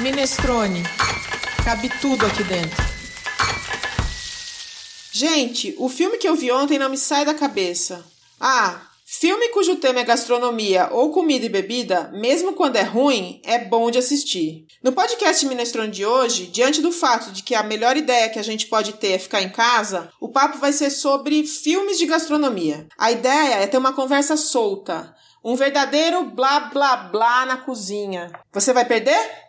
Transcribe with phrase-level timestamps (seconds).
[0.00, 0.82] Minestrone.
[1.64, 2.82] Cabe tudo aqui dentro.
[5.12, 8.04] Gente, o filme que eu vi ontem não me sai da cabeça.
[8.40, 13.58] Ah, filme cujo tema é gastronomia ou comida e bebida, mesmo quando é ruim, é
[13.58, 14.66] bom de assistir.
[14.82, 18.44] No podcast Minestrone de hoje, diante do fato de que a melhor ideia que a
[18.44, 22.88] gente pode ter é ficar em casa, o papo vai ser sobre filmes de gastronomia.
[22.98, 28.32] A ideia é ter uma conversa solta, um verdadeiro blá blá blá na cozinha.
[28.52, 29.44] Você vai perder?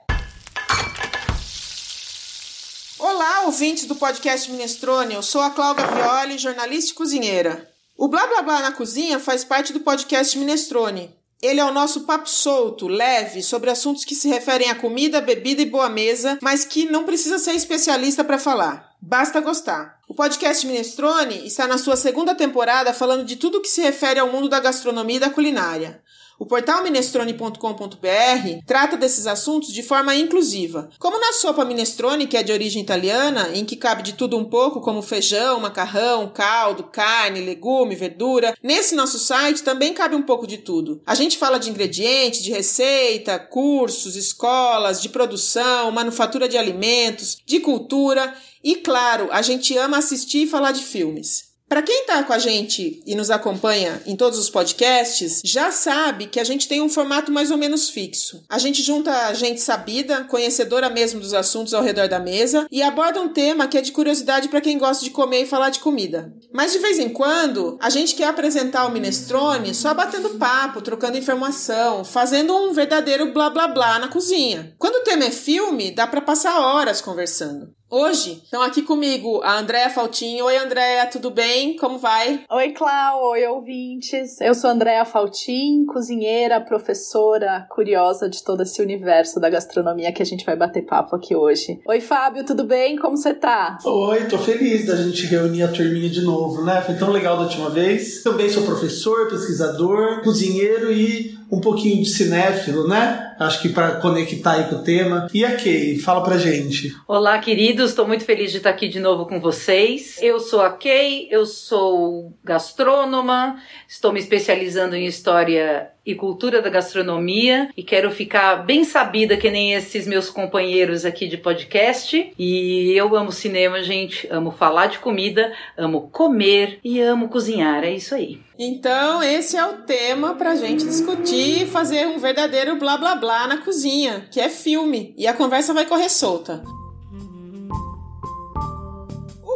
[2.98, 5.16] Olá, ouvintes do podcast Minestrone.
[5.16, 7.70] Eu sou a Cláudia Violi, jornalista e cozinheira.
[7.98, 11.14] O Blá Blá Blá na Cozinha faz parte do podcast Minestrone.
[11.42, 15.62] Ele é o nosso papo solto, leve, sobre assuntos que se referem a comida, bebida
[15.62, 18.96] e boa mesa, mas que não precisa ser especialista para falar.
[19.02, 20.00] Basta gostar.
[20.08, 24.32] O podcast Minestrone está na sua segunda temporada falando de tudo que se refere ao
[24.32, 26.02] mundo da gastronomia e da culinária.
[26.38, 30.90] O portal minestrone.com.br trata desses assuntos de forma inclusiva.
[31.00, 34.44] Como na sopa minestrone, que é de origem italiana, em que cabe de tudo um
[34.44, 40.46] pouco, como feijão, macarrão, caldo, carne, legume, verdura, nesse nosso site também cabe um pouco
[40.46, 41.02] de tudo.
[41.06, 47.62] A gente fala de ingredientes, de receita, cursos, escolas, de produção, manufatura de alimentos, de
[47.62, 51.55] cultura e, claro, a gente ama assistir e falar de filmes.
[51.68, 56.28] Para quem está com a gente e nos acompanha em todos os podcasts, já sabe
[56.28, 58.44] que a gente tem um formato mais ou menos fixo.
[58.48, 63.20] A gente junta gente sabida, conhecedora mesmo dos assuntos ao redor da mesa e aborda
[63.20, 66.32] um tema que é de curiosidade para quem gosta de comer e falar de comida.
[66.54, 71.18] Mas de vez em quando, a gente quer apresentar o minestrone só batendo papo, trocando
[71.18, 74.76] informação, fazendo um verdadeiro blá blá blá na cozinha.
[74.78, 77.74] Quando o tema é filme, dá para passar horas conversando.
[77.90, 80.46] Hoje estão aqui comigo a Andréa Faltinho.
[80.46, 81.76] Oi, Andréa, tudo bem?
[81.76, 82.44] Como vai?
[82.50, 83.30] Oi, Clau.
[83.30, 84.42] Oi, ouvintes.
[84.42, 90.26] Eu sou Andréa Faltin, cozinheira, professora, curiosa de todo esse universo da gastronomia que a
[90.26, 91.80] gente vai bater papo aqui hoje.
[91.88, 92.98] Oi, Fábio, tudo bem?
[92.98, 93.78] Como você tá?
[93.86, 96.82] Oi, tô feliz da gente reunir a turminha de novo, né?
[96.82, 98.24] Foi tão legal da última vez.
[98.24, 103.36] Também sou professor, pesquisador, cozinheiro e um pouquinho de cinéfilo, né?
[103.40, 105.28] Acho que para conectar aí com o tema.
[105.34, 106.92] E a Kay, fala pra gente.
[107.08, 107.38] Olá,
[107.76, 110.18] queridos, estou muito feliz de estar aqui de novo com vocês.
[110.22, 116.70] Eu sou a Kay, eu sou gastrônoma, estou me especializando em história e cultura da
[116.70, 122.32] gastronomia e quero ficar bem sabida que nem esses meus companheiros aqui de podcast.
[122.40, 127.84] E eu amo cinema, gente, amo falar de comida, amo comer e amo cozinhar.
[127.84, 128.40] É isso aí.
[128.58, 133.48] Então, esse é o tema pra gente discutir e fazer um verdadeiro blá blá blá
[133.48, 135.14] na cozinha, que é filme.
[135.18, 136.64] E a conversa vai correr solta.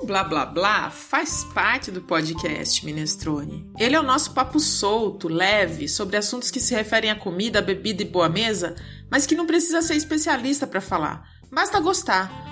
[0.09, 3.71] Blá Blá Blá faz parte do podcast Minestrone.
[3.77, 8.01] Ele é o nosso papo solto, leve, sobre assuntos que se referem a comida, bebida
[8.01, 8.75] e boa mesa,
[9.07, 11.29] mas que não precisa ser especialista para falar.
[11.51, 12.48] Basta gostar.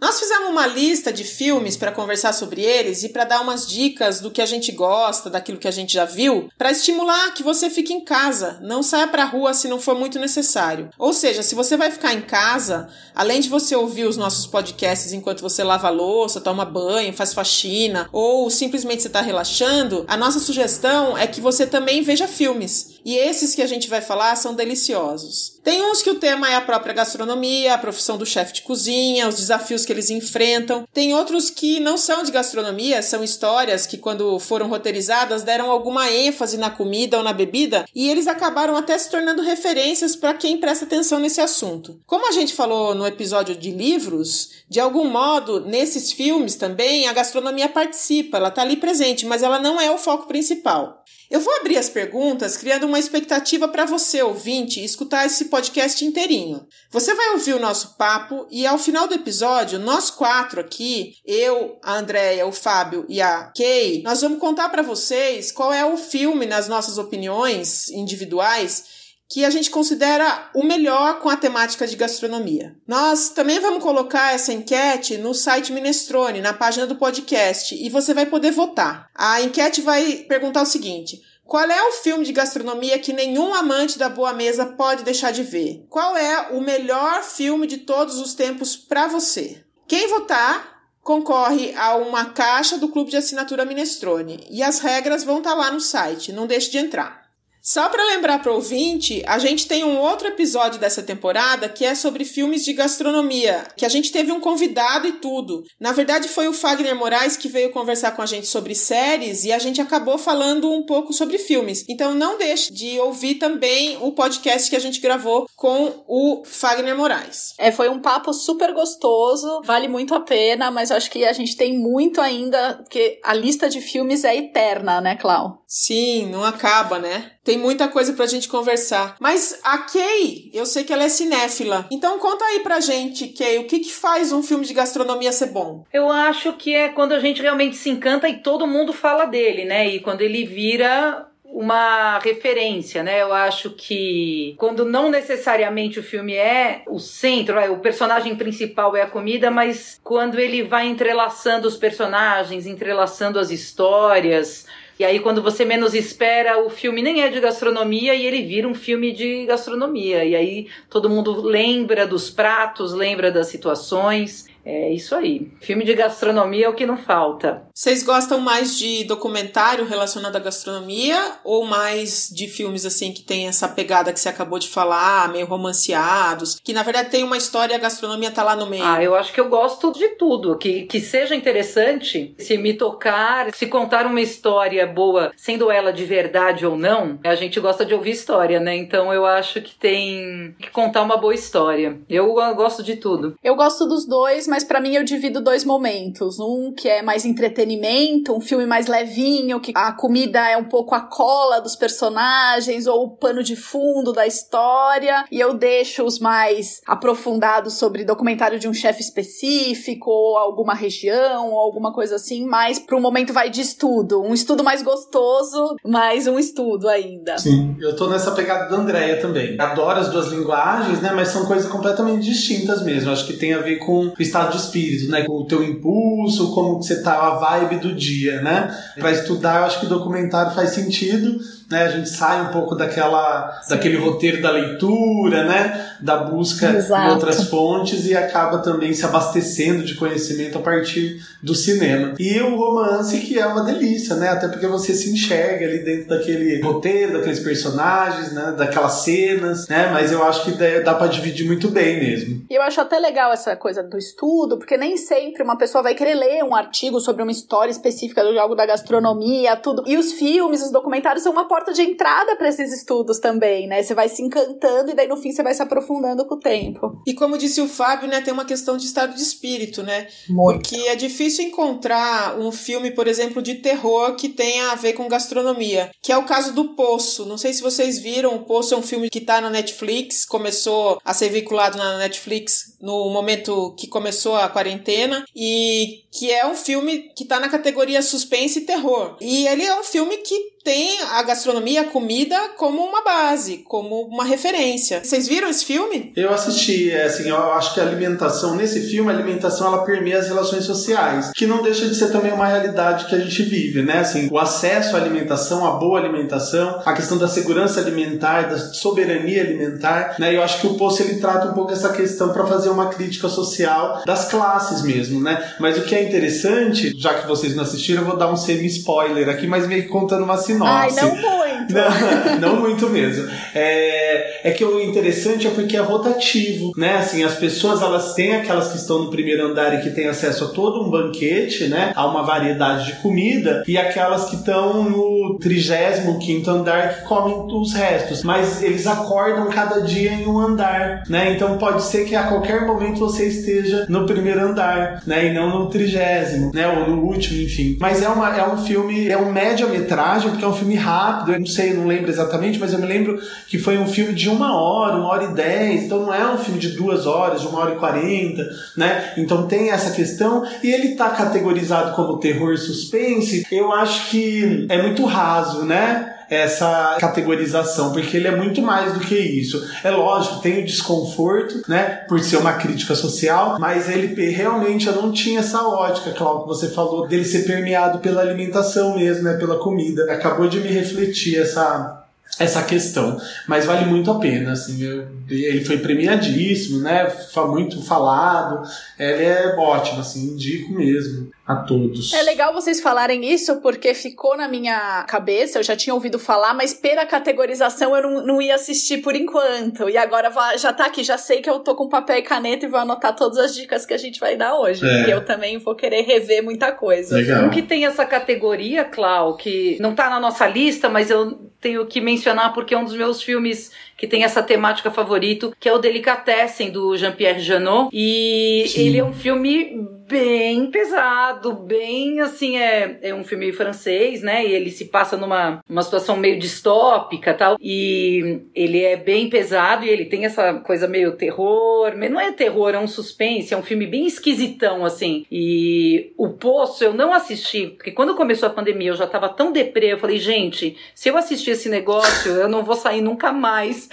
[0.00, 4.18] Nós fizemos uma lista de filmes para conversar sobre eles e para dar umas dicas
[4.18, 7.68] do que a gente gosta, daquilo que a gente já viu, para estimular que você
[7.68, 10.88] fique em casa, não saia para rua se não for muito necessário.
[10.98, 15.12] Ou seja, se você vai ficar em casa, além de você ouvir os nossos podcasts
[15.12, 20.40] enquanto você lava louça, toma banho, faz faxina ou simplesmente você está relaxando, a nossa
[20.40, 22.98] sugestão é que você também veja filmes.
[23.04, 25.59] E esses que a gente vai falar são deliciosos.
[25.62, 29.28] Tem uns que o tema é a própria gastronomia, a profissão do chefe de cozinha,
[29.28, 30.88] os desafios que eles enfrentam.
[30.92, 36.10] Tem outros que não são de gastronomia, são histórias que, quando foram roteirizadas, deram alguma
[36.10, 40.56] ênfase na comida ou na bebida e eles acabaram até se tornando referências para quem
[40.56, 42.00] presta atenção nesse assunto.
[42.06, 47.12] Como a gente falou no episódio de livros, de algum modo, nesses filmes também a
[47.12, 51.04] gastronomia participa, ela está ali presente, mas ela não é o foco principal.
[51.30, 56.66] Eu vou abrir as perguntas criando uma expectativa para você, ouvinte, escutar esse podcast inteirinho.
[56.90, 61.78] Você vai ouvir o nosso papo e ao final do episódio, nós quatro aqui, eu,
[61.84, 65.96] a Andréia, o Fábio e a Kay, nós vamos contar para vocês qual é o
[65.96, 68.84] filme nas nossas opiniões individuais
[69.30, 72.76] que a gente considera o melhor com a temática de gastronomia.
[72.84, 78.12] Nós também vamos colocar essa enquete no site Minestrone, na página do podcast, e você
[78.12, 79.08] vai poder votar.
[79.14, 84.00] A enquete vai perguntar o seguinte: qual é o filme de gastronomia que nenhum amante
[84.00, 85.86] da boa mesa pode deixar de ver?
[85.88, 89.64] Qual é o melhor filme de todos os tempos para você?
[89.86, 95.38] Quem votar concorre a uma caixa do Clube de Assinatura Minestrone e as regras vão
[95.38, 97.19] estar tá lá no site, não deixe de entrar.
[97.62, 101.84] Só para lembrar para o ouvinte, a gente tem um outro episódio dessa temporada que
[101.84, 105.62] é sobre filmes de gastronomia, que a gente teve um convidado e tudo.
[105.78, 109.52] Na verdade, foi o Fagner Moraes que veio conversar com a gente sobre séries e
[109.52, 111.84] a gente acabou falando um pouco sobre filmes.
[111.88, 116.96] Então não deixe de ouvir também o podcast que a gente gravou com o Fagner
[116.96, 117.54] Moraes.
[117.58, 121.32] É, foi um papo super gostoso, vale muito a pena, mas eu acho que a
[121.32, 125.62] gente tem muito ainda, porque a lista de filmes é eterna, né, Clau?
[125.66, 127.32] Sim, não acaba, né?
[127.42, 129.16] Tem muita coisa pra gente conversar.
[129.18, 131.86] Mas a Kay, eu sei que ela é cinéfila.
[131.90, 135.46] Então conta aí pra gente, Kay, o que que faz um filme de gastronomia ser
[135.46, 135.84] bom?
[135.92, 139.64] Eu acho que é quando a gente realmente se encanta e todo mundo fala dele,
[139.64, 139.88] né?
[139.88, 143.22] E quando ele vira uma referência, né?
[143.22, 148.96] Eu acho que quando não necessariamente o filme é o centro, é, o personagem principal
[148.96, 154.66] é a comida, mas quando ele vai entrelaçando os personagens, entrelaçando as histórias,
[155.00, 158.68] e aí, quando você menos espera, o filme nem é de gastronomia e ele vira
[158.68, 160.26] um filme de gastronomia.
[160.26, 164.46] E aí todo mundo lembra dos pratos, lembra das situações.
[164.70, 165.50] É isso aí.
[165.60, 167.64] Filme de gastronomia é o que não falta.
[167.74, 173.48] Vocês gostam mais de documentário relacionado à gastronomia ou mais de filmes assim que tem
[173.48, 177.74] essa pegada que você acabou de falar, meio romanceados, que na verdade tem uma história
[177.74, 178.84] e a gastronomia tá lá no meio?
[178.84, 183.52] Ah, eu acho que eu gosto de tudo, que, que seja interessante, se me tocar,
[183.52, 187.92] se contar uma história boa, sendo ela de verdade ou não, a gente gosta de
[187.92, 188.76] ouvir história, né?
[188.76, 191.98] Então eu acho que tem que contar uma boa história.
[192.08, 193.34] Eu gosto de tudo.
[193.42, 196.38] Eu gosto dos dois, mas para mim eu divido dois momentos.
[196.38, 200.94] Um que é mais entretenimento, um filme mais levinho, que a comida é um pouco
[200.94, 206.18] a cola dos personagens ou o pano de fundo da história, e eu deixo os
[206.18, 212.44] mais aprofundados sobre documentário de um chefe específico ou alguma região ou alguma coisa assim,
[212.46, 217.38] mais para um momento vai de estudo, um estudo mais gostoso, mais um estudo ainda.
[217.38, 219.58] Sim, eu tô nessa pegada da Andrea também.
[219.60, 223.10] Adoro as duas linguagens, né, mas são coisas completamente distintas mesmo.
[223.10, 225.22] Acho que tem a ver com o estado de espírito, né?
[225.24, 228.74] Com o teu impulso, como você tá, a vibe do dia, né?
[228.98, 231.40] Para estudar, eu acho que o documentário faz sentido
[231.70, 231.84] né?
[231.84, 235.94] A gente sai um pouco daquela, daquele roteiro da leitura, né?
[236.00, 237.06] Da busca Exato.
[237.06, 242.14] em outras fontes e acaba também se abastecendo de conhecimento a partir do cinema.
[242.18, 244.30] E o romance que é uma delícia, né?
[244.30, 248.54] Até porque você se enxerga ali dentro daquele roteiro, daqueles personagens, né?
[248.56, 249.90] Daquelas cenas, né?
[249.92, 252.44] Mas eu acho que dá, dá para dividir muito bem mesmo.
[252.50, 255.94] E eu acho até legal essa coisa do estudo, porque nem sempre uma pessoa vai
[255.94, 259.84] querer ler um artigo sobre uma história específica do jogo da gastronomia, tudo.
[259.86, 263.66] E os filmes, os documentários são uma porta porta de entrada para esses estudos também,
[263.66, 263.82] né?
[263.82, 267.00] Você vai se encantando e daí no fim você vai se aprofundando com o tempo.
[267.06, 270.08] E como disse o Fábio, né, tem uma questão de estado de espírito, né?
[270.28, 270.62] Muito.
[270.62, 275.06] Porque é difícil encontrar um filme, por exemplo, de terror que tenha a ver com
[275.08, 277.26] gastronomia, que é o caso do Poço.
[277.26, 280.98] Não sei se vocês viram, o Poço é um filme que tá na Netflix, começou
[281.04, 286.54] a ser veiculado na Netflix no momento que começou a quarentena e que é um
[286.54, 289.16] filme que tá na categoria suspense e terror.
[289.20, 294.02] E ele é um filme que tem a gastronomia, a comida como uma base, como
[294.02, 295.02] uma referência.
[295.02, 296.12] Vocês viram esse filme?
[296.14, 300.18] Eu assisti, é, assim, eu acho que a alimentação, nesse filme, a alimentação ela permeia
[300.18, 303.82] as relações sociais, que não deixa de ser também uma realidade que a gente vive,
[303.82, 304.00] né?
[304.00, 309.42] Assim, o acesso à alimentação, a boa alimentação, a questão da segurança alimentar, da soberania
[309.42, 310.34] alimentar, né?
[310.34, 313.28] Eu acho que o Poço ele trata um pouco essa questão para fazer uma crítica
[313.28, 315.54] social das classes mesmo, né?
[315.58, 319.28] Mas o que é interessante, já que vocês não assistiram, eu vou dar um semi-spoiler
[319.28, 320.98] aqui, mas meio que contando uma sinopse.
[320.98, 321.50] Ai, não muito.
[321.70, 323.28] Não, não muito mesmo.
[323.54, 326.96] É, é que o interessante é porque é rotativo, né?
[326.96, 330.44] Assim, as pessoas, elas têm aquelas que estão no primeiro andar e que têm acesso
[330.44, 331.92] a todo um banquete, né?
[331.94, 337.46] A uma variedade de comida, e aquelas que estão no trigésimo quinto andar que comem
[337.46, 338.22] os restos.
[338.22, 341.32] Mas eles acordam cada dia em um andar, né?
[341.32, 345.26] Então pode ser que a qualquer momento você esteja no primeiro andar, né?
[345.26, 346.68] E não no trigésimo, né?
[346.68, 347.76] Ou no último, enfim.
[347.80, 351.40] Mas é, uma, é um filme, é um média-metragem, porque é um filme rápido, eu
[351.40, 354.54] não sei, não lembro exatamente, mas eu me lembro que foi um filme de uma
[354.54, 357.60] hora, uma hora e dez, então não é um filme de duas horas, de uma
[357.60, 359.12] hora e quarenta, né?
[359.16, 364.82] Então tem essa questão, e ele tá categorizado como terror suspense, eu acho que é
[364.82, 366.14] muito raso, né?
[366.30, 369.68] Essa categorização, porque ele é muito mais do que isso.
[369.82, 374.94] É lógico, tem o desconforto, né, por ser uma crítica social, mas ele realmente eu
[374.94, 379.34] não tinha essa ótica, Cláudio, que você falou, dele ser permeado pela alimentação mesmo, né,
[379.34, 380.04] pela comida.
[380.12, 381.96] Acabou de me refletir essa
[382.38, 383.20] essa questão.
[383.48, 387.10] Mas vale muito a pena, assim, eu, ele foi premiadíssimo, né?
[387.10, 388.62] Foi muito falado.
[388.96, 392.12] Ele é ótimo, assim, indico mesmo a todos.
[392.12, 396.54] É legal vocês falarem isso porque ficou na minha cabeça, eu já tinha ouvido falar,
[396.54, 399.88] mas pela categorização eu não, não ia assistir por enquanto.
[399.88, 402.68] E agora já tá aqui, já sei que eu tô com papel e caneta e
[402.68, 404.86] vou anotar todas as dicas que a gente vai dar hoje.
[404.86, 404.98] É.
[404.98, 407.16] Porque eu também vou querer rever muita coisa.
[407.16, 407.44] Legal.
[407.44, 411.84] Um que tem essa categoria, Clau, que não tá na nossa lista, mas eu tenho
[411.86, 415.72] que mencionar porque é um dos meus filmes que tem essa temática favorito, que é
[415.74, 417.90] o Delicatessen, do Jean-Pierre Janot.
[417.92, 418.86] E Sim.
[418.86, 424.44] ele é um filme bem pesado, bem assim, é, é um filme francês, né?
[424.44, 427.56] E ele se passa numa uma situação meio distópica tal.
[427.60, 431.94] E ele é bem pesado e ele tem essa coisa meio terror.
[431.96, 435.24] Não é terror, é um suspense, é um filme bem esquisitão, assim.
[435.30, 439.52] E o Poço eu não assisti, porque quando começou a pandemia eu já tava tão
[439.52, 443.88] deprê, eu falei, gente, se eu assistir esse negócio, eu não vou sair nunca mais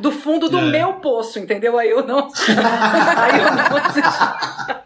[0.00, 0.62] do fundo do é.
[0.62, 1.78] meu poço, entendeu?
[1.78, 2.28] Aí eu não.
[3.16, 3.62] aí eu não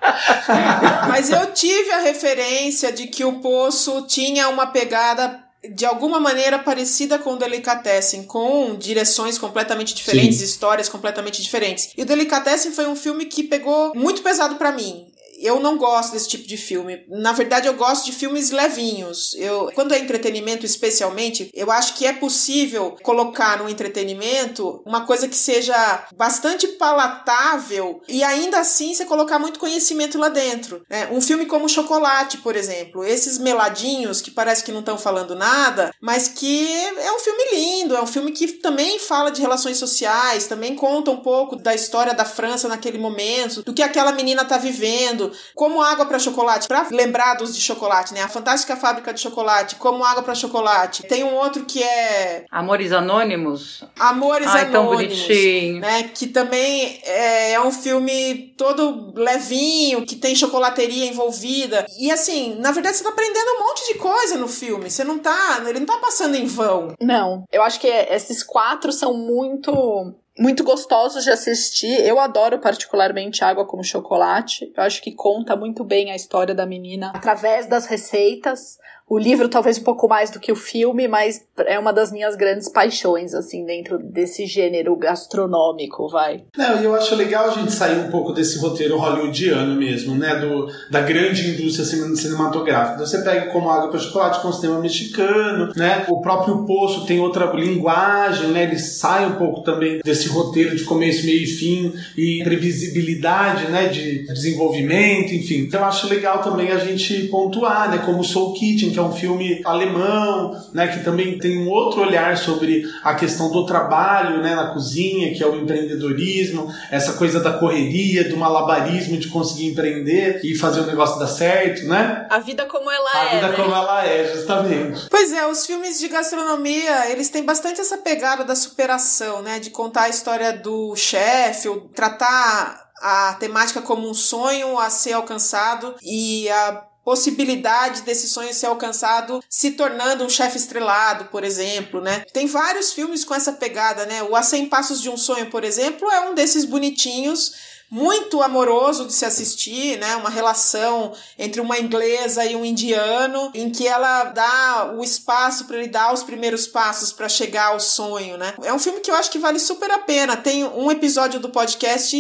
[1.09, 6.59] Mas eu tive a referência de que o poço tinha uma pegada de alguma maneira
[6.59, 10.45] parecida com o Delicatessen, com direções completamente diferentes, Sim.
[10.45, 11.91] histórias completamente diferentes.
[11.97, 15.07] E o Delicatessen foi um filme que pegou muito pesado para mim
[15.41, 17.05] eu não gosto desse tipo de filme.
[17.09, 19.35] Na verdade, eu gosto de filmes levinhos.
[19.39, 25.29] Eu, quando é entretenimento, especialmente, eu acho que é possível colocar no entretenimento uma coisa
[25.29, 30.83] que seja bastante palatável e ainda assim você colocar muito conhecimento lá dentro.
[30.89, 31.09] Né?
[31.13, 35.93] Um filme como Chocolate, por exemplo, esses meladinhos que parece que não estão falando nada,
[36.01, 36.67] mas que
[36.99, 41.11] é um filme lindo, é um filme que também fala de relações sociais, também conta
[41.11, 45.83] um pouco da história da França naquele momento, do que aquela menina tá vivendo como
[45.83, 48.23] água para chocolate, para lembrados de chocolate, né?
[48.23, 51.03] A Fantástica Fábrica de Chocolate, como água para chocolate.
[51.05, 53.85] Tem um outro que é Amores Anônimos.
[53.99, 55.81] Amores Ai, Anônimos, tão bonitinho.
[55.81, 56.05] né?
[56.15, 61.87] Que também é, é um filme todo levinho, que tem chocolateria envolvida.
[61.99, 64.91] E assim, na verdade você tá aprendendo um monte de coisa no filme.
[64.91, 66.95] Você não tá, ele não tá passando em vão.
[67.01, 72.05] Não, eu acho que esses quatro são muito muito gostosos de assistir.
[72.05, 74.73] Eu adoro particularmente Água como Chocolate.
[74.77, 78.79] Eu acho que conta muito bem a história da menina através das receitas.
[79.09, 82.35] O livro talvez um pouco mais do que o filme, mas é uma das minhas
[82.35, 86.43] grandes paixões, assim, dentro desse gênero gastronômico, vai.
[86.57, 90.35] Não, e eu acho legal a gente sair um pouco desse roteiro hollywoodiano mesmo, né,
[90.35, 91.87] do, da grande indústria
[92.17, 93.07] cinematográfica.
[93.07, 97.21] Você pega como Água para Chocolate com o sistema mexicano, né, o próprio Poço tem
[97.21, 101.95] outra linguagem, né, ele sai um pouco também desse roteiro de começo, meio e fim
[102.17, 105.59] e previsibilidade, né, de desenvolvimento, enfim.
[105.59, 109.13] Então eu acho legal também a gente pontuar, né, como Soul Kitchen, que é um
[109.13, 114.55] filme alemão, né, que também tem um outro olhar sobre a questão do trabalho, né,
[114.55, 120.41] na cozinha, que é o empreendedorismo, essa coisa da correria, do malabarismo de conseguir empreender
[120.43, 122.27] e fazer o negócio dar certo, né?
[122.31, 123.29] A vida como ela a é.
[123.29, 123.57] A vida né?
[123.57, 125.09] como ela é, justamente.
[125.11, 129.69] Pois é, os filmes de gastronomia, eles têm bastante essa pegada da superação, né, de
[129.69, 135.95] contar a história do chefe, ou tratar a temática como um sonho a ser alcançado
[136.03, 142.25] e a possibilidade desse sonho ser alcançado se tornando um chefe estrelado, por exemplo, né?
[142.33, 144.25] Tem vários filmes com essa pegada, né?
[144.25, 149.07] O A 100 Passos de um Sonho, por exemplo, é um desses bonitinhos muito amoroso
[149.07, 150.17] de se assistir, né?
[150.17, 155.77] Uma relação entre uma inglesa e um indiano, em que ela dá o espaço para
[155.77, 158.55] ele dar os primeiros passos para chegar ao sonho, né?
[158.65, 160.37] É um filme que eu acho que vale super a pena.
[160.37, 162.17] Tem um episódio do podcast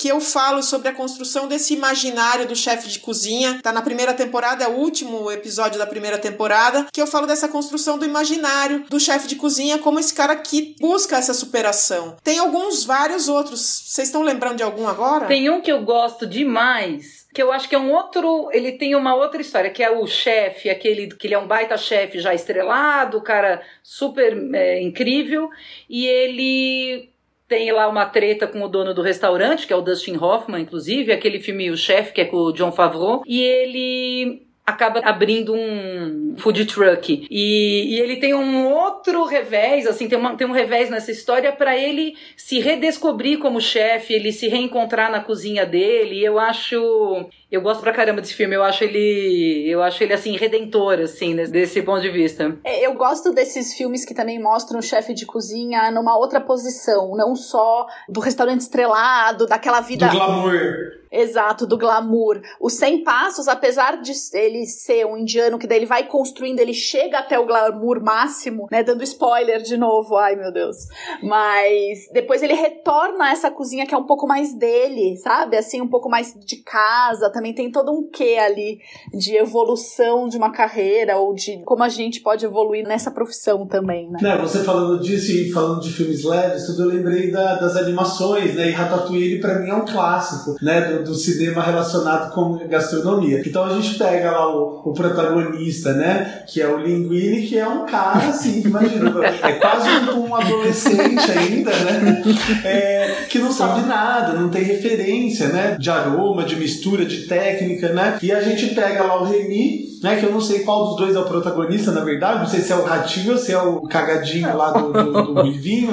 [0.00, 3.60] que eu falo sobre a construção desse imaginário do chefe de cozinha.
[3.62, 7.46] Tá na primeira temporada, é o último episódio da primeira temporada, que eu falo dessa
[7.48, 12.16] construção do imaginário do chefe de cozinha como esse cara que busca essa superação.
[12.24, 13.60] Tem alguns vários outros.
[13.60, 15.26] Vocês estão lembrando de algum agora?
[15.26, 18.94] Tem um que eu gosto demais, que eu acho que é um outro, ele tem
[18.94, 22.34] uma outra história, que é o chefe, aquele que ele é um baita chefe já
[22.34, 25.50] estrelado, cara super é, incrível,
[25.90, 27.09] e ele
[27.50, 31.10] tem lá uma treta com o dono do restaurante, que é o Dustin Hoffman, inclusive,
[31.10, 36.36] aquele filme O Chefe, que é com o John Favreau, e ele acaba abrindo um
[36.38, 37.26] food truck.
[37.28, 41.50] E, e, ele tem um outro revés, assim, tem, uma, tem um revés nessa história
[41.50, 46.24] para ele se redescobrir como chefe, ele se reencontrar na cozinha dele.
[46.24, 50.36] Eu acho Eu gosto pra caramba desse filme, eu acho ele, eu acho ele assim
[50.36, 52.56] redentor assim, desse ponto de vista.
[52.62, 57.16] É, eu gosto desses filmes que também mostram o chefe de cozinha numa outra posição,
[57.16, 61.00] não só do restaurante estrelado, daquela vida do glamour.
[61.12, 62.40] Exato, do glamour.
[62.60, 66.72] Os 100 passos, apesar de ele ser um indiano que daí ele vai construindo, ele
[66.72, 68.84] chega até o glamour máximo, né?
[68.84, 70.76] Dando spoiler de novo, ai meu Deus.
[71.20, 75.56] Mas depois ele retorna a essa cozinha que é um pouco mais dele, sabe?
[75.56, 77.28] Assim, um pouco mais de casa.
[77.40, 78.80] Também tem todo um quê ali
[79.14, 84.10] de evolução de uma carreira ou de como a gente pode evoluir nessa profissão também,
[84.10, 84.18] né?
[84.20, 88.54] Não, você falando disso e falando de filmes leves, tudo eu lembrei da, das animações,
[88.54, 88.68] né?
[88.68, 90.82] E Ratatouille para mim é um clássico, né?
[90.82, 93.42] Do, do, cinema relacionado com gastronomia.
[93.46, 96.44] Então a gente pega lá o, o protagonista, né?
[96.46, 101.30] Que é o Linguini, que é um cara assim, imagina, é quase um, um adolescente
[101.30, 102.22] ainda, né?
[102.66, 105.78] É, que não sabe nada, não tem referência, né?
[105.80, 108.18] De aroma, de mistura, de técnica, né?
[108.20, 110.16] E a gente pega lá o Remy, né?
[110.18, 112.72] Que eu não sei qual dos dois é o protagonista, na verdade, não sei se
[112.72, 115.42] é o ratinho ou se é o cagadinho lá do, do, do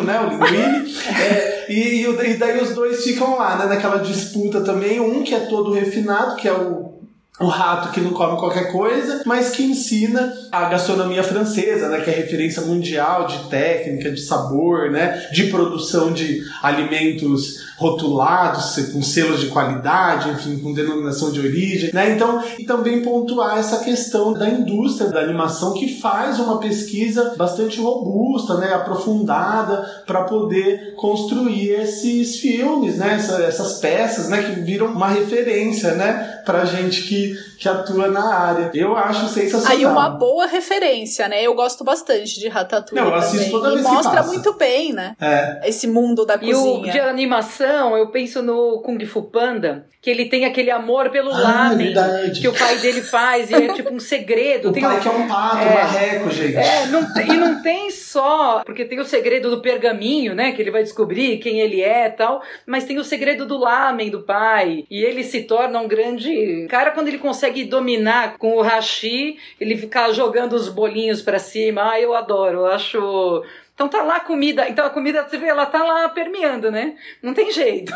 [0.03, 0.19] né?
[0.19, 0.93] O Linguini.
[1.15, 3.65] É, e, e, daí os dois ficam lá, né?
[3.67, 4.99] Naquela disputa também.
[4.99, 6.96] Um que é todo refinado, que é o
[7.39, 12.09] o rato que não come qualquer coisa, mas que ensina a gastronomia francesa, né, que
[12.09, 19.39] é referência mundial de técnica, de sabor, né, de produção de alimentos rotulados, com selos
[19.39, 22.11] de qualidade, enfim, com denominação de origem, né?
[22.11, 27.79] Então, e também pontuar essa questão da indústria da animação que faz uma pesquisa bastante
[27.79, 34.87] robusta, né, aprofundada para poder construir esses filmes, né, Essa, essas peças, né, que viram
[34.87, 38.71] uma referência, né, pra gente que, que atua na área.
[38.73, 39.77] Eu acho sensacional.
[39.77, 41.43] Aí uma boa referência, né?
[41.43, 43.51] Eu gosto bastante de Ratatouille Não, eu assisto também.
[43.51, 44.27] toda vez e mostra passa.
[44.29, 45.15] muito bem, né?
[45.19, 45.61] É.
[45.65, 46.89] Esse mundo da E cozinha.
[46.89, 51.31] o de animação, eu penso no Kung Fu Panda, que ele tem aquele amor pelo
[51.31, 52.39] Ah, lamen verdade.
[52.39, 54.69] que o pai dele faz, e é tipo um segredo.
[54.69, 55.69] O Tem pai um- que é um pato, É.
[55.69, 56.55] um marreco, gente.
[56.55, 60.61] É, não tem- e não tem só, porque tem o segredo do pergaminho, né, que
[60.61, 64.21] ele vai descobrir quem ele é e tal, mas tem o segredo do lamen do
[64.21, 66.31] pai, e ele se torna um grande
[66.69, 71.91] cara quando ele consegue dominar com o hashi, ele ficar jogando os bolinhos pra cima,
[71.91, 73.43] ah, eu adoro, eu acho...
[73.73, 76.95] Então tá lá a comida, então a comida, você vê, ela tá lá permeando, né?
[77.21, 77.93] Não tem jeito.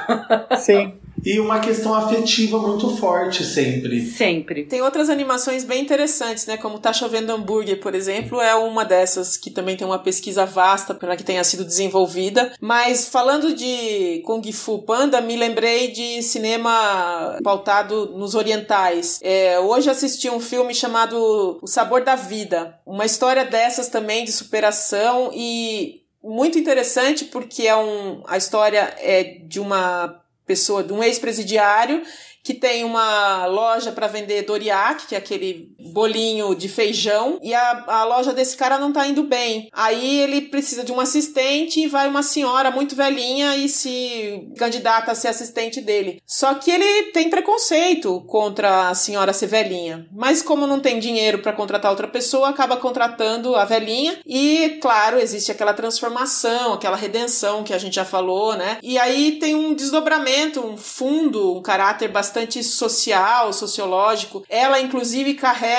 [0.57, 0.93] Sim.
[1.23, 4.01] E uma questão afetiva muito forte sempre.
[4.01, 4.65] Sempre.
[4.65, 6.57] Tem outras animações bem interessantes, né?
[6.57, 10.93] Como Tá Chovendo Hambúrguer, por exemplo, é uma dessas que também tem uma pesquisa vasta
[10.93, 12.53] para que tenha sido desenvolvida.
[12.59, 19.19] Mas falando de Kung Fu Panda, me lembrei de cinema pautado nos orientais.
[19.21, 22.79] É, hoje assisti um filme chamado O Sabor da Vida.
[22.85, 29.23] Uma história dessas também de superação e muito interessante porque é um, a história é
[29.23, 30.20] de uma
[30.51, 32.03] pessoa, de um ex-presidiário
[32.43, 37.83] que tem uma loja para vender doriak, que é aquele bolinho de feijão, e a,
[37.87, 39.69] a loja desse cara não tá indo bem.
[39.73, 45.11] Aí ele precisa de um assistente e vai uma senhora muito velhinha e se candidata
[45.11, 46.21] a ser assistente dele.
[46.25, 51.39] Só que ele tem preconceito contra a senhora ser velhinha, mas como não tem dinheiro
[51.39, 57.63] para contratar outra pessoa, acaba contratando a velhinha e, claro, existe aquela transformação, aquela redenção
[57.63, 58.77] que a gente já falou, né?
[58.83, 64.43] E aí tem um desdobramento, um fundo, um caráter bastante social, sociológico.
[64.49, 65.70] Ela, inclusive, carrega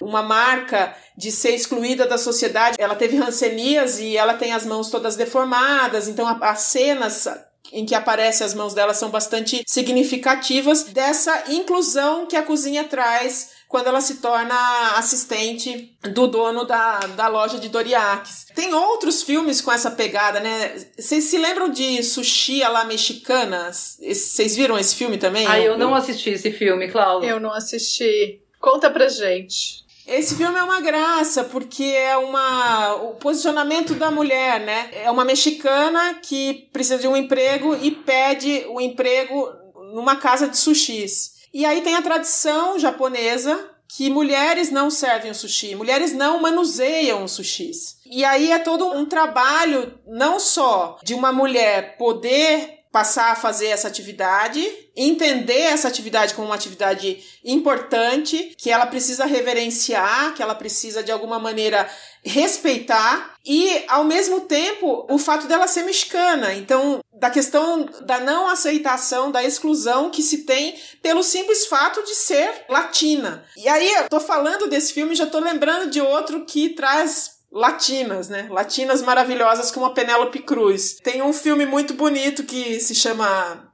[0.00, 2.76] uma marca de ser excluída da sociedade.
[2.78, 7.28] Ela teve rancenias e ela tem as mãos todas deformadas, então as cenas
[7.72, 13.58] em que aparecem as mãos dela são bastante significativas dessa inclusão que a cozinha traz
[13.68, 14.54] quando ela se torna
[14.96, 18.46] assistente do dono da, da loja de Doriakes.
[18.54, 20.74] Tem outros filmes com essa pegada, né?
[20.98, 23.70] Vocês se lembram de Sushi a la Mexicana?
[23.70, 25.46] Vocês viram esse filme também?
[25.46, 27.28] Ah, eu não assisti esse filme, Cláudia.
[27.28, 28.40] Eu não assisti.
[28.60, 29.86] Conta pra gente.
[30.06, 34.88] Esse filme é uma graça, porque é uma o posicionamento da mulher, né?
[34.92, 39.52] É uma mexicana que precisa de um emprego e pede o emprego
[39.92, 41.34] numa casa de sushis.
[41.52, 47.24] E aí tem a tradição japonesa que mulheres não servem o sushi, mulheres não manuseiam
[47.24, 47.98] os sushis.
[48.06, 53.66] E aí é todo um trabalho não só de uma mulher poder passar a fazer
[53.66, 60.54] essa atividade, entender essa atividade como uma atividade importante, que ela precisa reverenciar, que ela
[60.54, 61.88] precisa de alguma maneira
[62.24, 66.54] respeitar e ao mesmo tempo o fato dela ser mexicana.
[66.54, 72.14] Então, da questão da não aceitação, da exclusão que se tem pelo simples fato de
[72.14, 73.44] ser latina.
[73.56, 78.28] E aí, eu tô falando desse filme, já tô lembrando de outro que traz latinas,
[78.28, 78.46] né?
[78.50, 80.98] Latinas maravilhosas como a Penélope Cruz.
[81.02, 83.68] Tem um filme muito bonito que se chama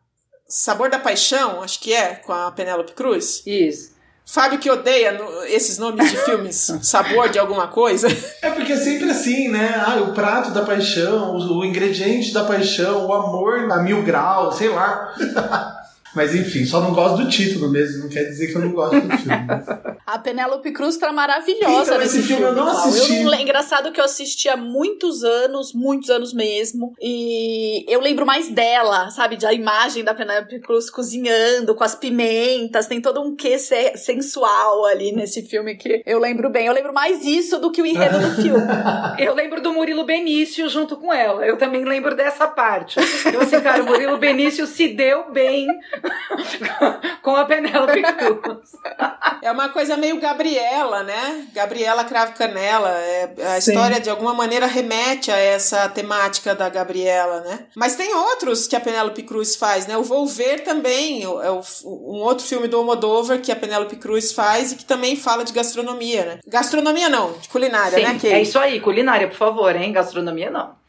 [0.49, 3.43] Sabor da Paixão, acho que é, com a Penélope Cruz.
[3.47, 3.95] Isso.
[4.27, 8.09] Fábio que odeia no, esses nomes de filmes, sabor de alguma coisa.
[8.41, 9.75] É porque é sempre assim, né?
[9.77, 14.57] Ah, o prato da paixão, o, o ingrediente da paixão, o amor a mil graus,
[14.57, 15.15] sei lá.
[16.15, 19.01] Mas enfim, só não gosto do título mesmo, não quer dizer que eu não gosto
[19.01, 19.35] do filme.
[20.07, 23.23] A Penélope Cruz tá maravilhosa Então, nesse esse filme eu não assisti.
[23.23, 26.93] Eu não, engraçado que eu assisti há muitos anos, muitos anos mesmo.
[27.01, 29.37] E eu lembro mais dela, sabe?
[29.39, 32.87] Da imagem da Penélope Cruz cozinhando com as pimentas.
[32.87, 36.67] Tem todo um quê se- sensual ali nesse filme que eu lembro bem.
[36.67, 38.63] Eu lembro mais isso do que o enredo do filme.
[39.19, 41.47] Eu lembro do Murilo Benício junto com ela.
[41.47, 42.99] Eu também lembro dessa parte.
[43.27, 45.67] Então, assim, cara, o Murilo Benício se deu bem
[47.23, 48.73] com a Penélope Cruz.
[49.43, 51.47] É uma coisa meio Gabriela, né?
[51.53, 52.91] Gabriela Cravo Canela.
[52.91, 53.73] É, a Sim.
[53.73, 57.67] história, de alguma maneira, remete a essa temática da Gabriela, né?
[57.75, 59.97] Mas tem outros que a Penélope Cruz faz, né?
[59.97, 61.51] O Vou Ver também é
[61.85, 65.53] um outro filme do Almodóvar que a Penélope Cruz faz e que também fala de
[65.53, 66.39] gastronomia, né?
[66.47, 68.33] Gastronomia não, de culinária, né, Sim, Kay?
[68.33, 68.81] é isso aí.
[68.81, 69.93] Culinária, por favor, hein?
[69.93, 70.84] Gastronomia, não.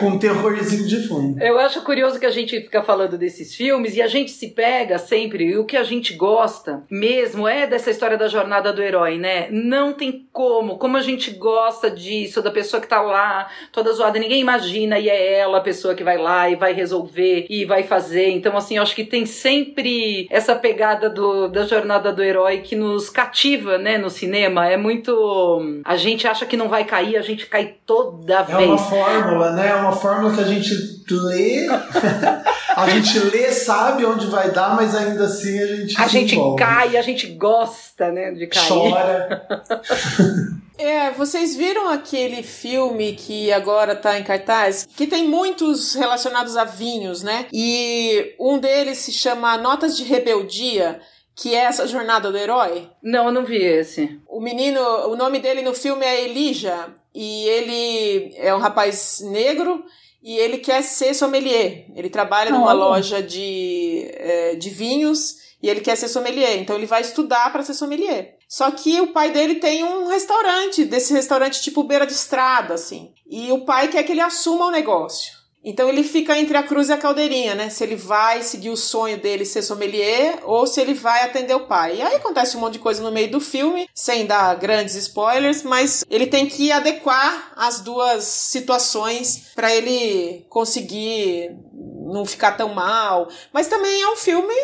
[0.00, 1.42] Com um terrorzinho de fundo.
[1.42, 4.98] Eu acho curioso que a gente fica falando desses filmes e a gente se pega
[4.98, 9.18] sempre, e o que a gente gosta mesmo é dessa história da jornada do herói,
[9.18, 9.48] né?
[9.50, 14.18] Não tem como, como a gente gosta disso, da pessoa que tá lá, toda zoada,
[14.18, 17.82] ninguém imagina, e é ela a pessoa que vai lá e vai resolver e vai
[17.82, 18.30] fazer.
[18.30, 22.76] Então, assim, eu acho que tem sempre essa pegada do, da jornada do herói que
[22.76, 24.68] nos cativa, né, no cinema.
[24.68, 25.82] É muito.
[25.84, 28.68] A gente acha que não vai cair, a gente cai toda É vez.
[28.68, 29.68] uma fórmula, né?
[29.68, 30.74] É uma fórmula que a gente
[31.10, 31.66] lê,
[32.76, 36.34] a gente lê, sabe onde vai dar, mas ainda assim a gente A se gente
[36.34, 36.58] envolve.
[36.58, 38.68] cai, a gente gosta, né, de cair.
[38.68, 39.48] chora.
[40.80, 44.88] É, vocês viram aquele filme que agora tá em cartaz?
[44.96, 47.46] Que tem muitos relacionados a vinhos, né?
[47.52, 51.00] E um deles se chama Notas de Rebeldia,
[51.34, 52.88] que é essa jornada do herói.
[53.02, 54.20] Não, eu não vi esse.
[54.28, 59.84] O menino, o nome dele no filme é Elijah, e ele é um rapaz negro
[60.22, 61.86] e ele quer ser sommelier.
[61.94, 62.74] Ele trabalha numa Olha.
[62.74, 66.58] loja de, é, de vinhos e ele quer ser sommelier.
[66.58, 68.36] Então ele vai estudar para ser sommelier.
[68.48, 73.12] Só que o pai dele tem um restaurante, desse restaurante tipo beira de estrada, assim.
[73.26, 75.37] E o pai quer que ele assuma o negócio.
[75.64, 77.68] Então ele fica entre a cruz e a caldeirinha, né?
[77.68, 81.66] Se ele vai seguir o sonho dele ser sommelier ou se ele vai atender o
[81.66, 81.96] pai.
[81.96, 85.62] E aí acontece um monte de coisa no meio do filme, sem dar grandes spoilers,
[85.62, 93.28] mas ele tem que adequar as duas situações para ele conseguir não ficar tão mal.
[93.52, 94.54] Mas também é um filme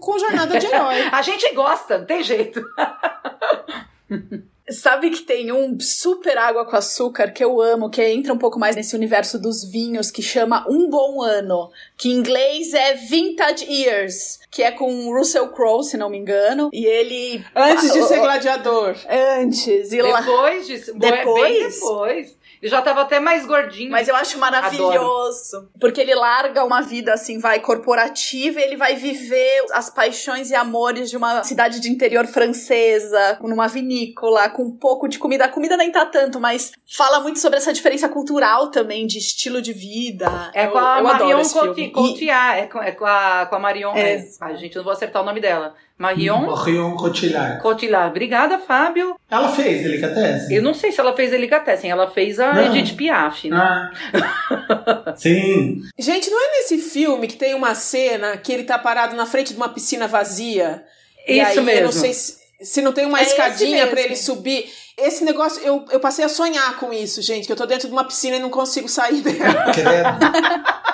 [0.00, 1.02] com jornada de herói.
[1.12, 2.60] A gente gosta, não tem jeito.
[4.70, 8.58] Sabe que tem um super água com açúcar que eu amo, que entra um pouco
[8.58, 13.64] mais nesse universo dos vinhos, que chama Um Bom Ano, que em inglês é Vintage
[13.64, 17.44] Years, que é com Russell Crowe, se não me engano, e ele...
[17.54, 18.96] Antes de Ah, ser gladiador.
[19.08, 20.02] Antes, e.
[20.02, 20.92] Depois disso.
[20.94, 21.50] Depois?
[21.52, 22.39] Bem depois.
[22.62, 23.90] Ele já tava até mais gordinho.
[23.90, 25.70] Mas eu acho maravilhoso.
[25.80, 30.54] Porque ele larga uma vida assim, vai corporativa e ele vai viver as paixões e
[30.54, 35.44] amores de uma cidade de interior francesa, numa vinícola, com um pouco de comida.
[35.44, 39.62] A comida nem tá tanto, mas fala muito sobre essa diferença cultural também, de estilo
[39.62, 40.50] de vida.
[40.54, 41.40] É Eu- com a adoro Marion
[41.76, 42.60] E- Cotillard.
[42.60, 43.94] É com, é com a, com a Marion.
[43.96, 44.16] É.
[44.16, 44.56] É.
[44.56, 45.74] Gente, eu não vou acertar o nome dela.
[46.00, 47.60] Marion Marion Cotillard.
[47.60, 48.08] Cotillard.
[48.10, 49.14] Obrigada, Fábio.
[49.30, 50.56] Ela fez Delicatessen?
[50.56, 51.90] Eu não sei se ela fez Delicatessen.
[51.90, 52.74] Ela fez a Não.
[52.74, 53.56] Edith Piaf, né?
[53.58, 55.12] Ah.
[55.14, 55.82] Sim.
[55.98, 59.50] Gente, não é nesse filme que tem uma cena que ele tá parado na frente
[59.52, 60.82] de uma piscina vazia?
[61.28, 61.84] e Isso aí, Eu mesmo.
[61.84, 64.08] não sei se, se não tem uma É escadinha pra mesmo.
[64.08, 64.70] ele subir.
[64.96, 67.92] Esse negócio, eu, eu passei a sonhar com isso, gente, que eu tô dentro de
[67.92, 69.66] uma piscina e não consigo sair dela.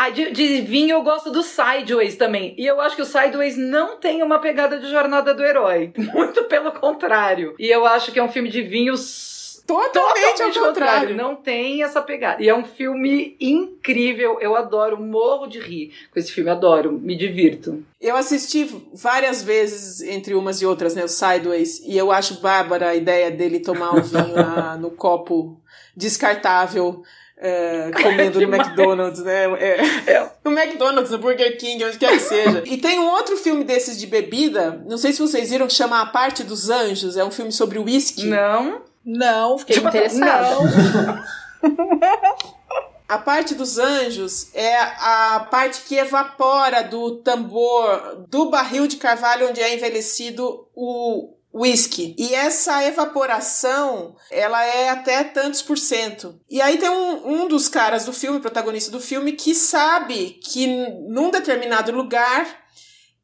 [0.00, 0.10] Credo.
[0.10, 2.54] Ah, de, de vinho eu gosto do Sideways também.
[2.56, 5.92] E eu acho que o Sideways não tem uma pegada de jornada do herói.
[5.96, 7.54] Muito pelo contrário.
[7.58, 9.38] E eu acho que é um filme de vinhos
[9.70, 11.14] Totalmente, ao contrário.
[11.14, 12.42] Não tem essa pegada.
[12.42, 14.38] E é um filme incrível.
[14.40, 16.50] Eu adoro, morro de rir com esse filme.
[16.50, 17.84] Adoro, me divirto.
[18.00, 22.88] Eu assisti várias vezes, entre umas e outras, né, o Sideways, e eu acho bárbara
[22.88, 25.60] a ideia dele tomar o vinho na- no copo
[25.96, 27.02] descartável,
[27.42, 28.54] é, comendo no.
[28.54, 29.44] McDonald's, né?
[29.54, 30.30] É, É.
[30.44, 32.62] no McDonald's, no Burger King, onde quer que seja.
[32.66, 36.02] E tem um outro filme desses de bebida, não sei se vocês viram, que chama
[36.02, 38.26] A Parte dos Anjos, é um filme sobre whisky.
[38.26, 38.82] Não.
[39.04, 41.24] Não, fiquei Tipo, interessada.
[43.08, 49.48] A parte dos anjos é a parte que evapora do tambor, do barril de carvalho
[49.48, 52.14] onde é envelhecido o, whisky.
[52.18, 56.40] E essa evaporação, ela é até tantos por cento.
[56.48, 60.66] E aí tem um, um dos caras do filme, protagonista do filme, que sabe que
[61.08, 62.46] num determinado lugar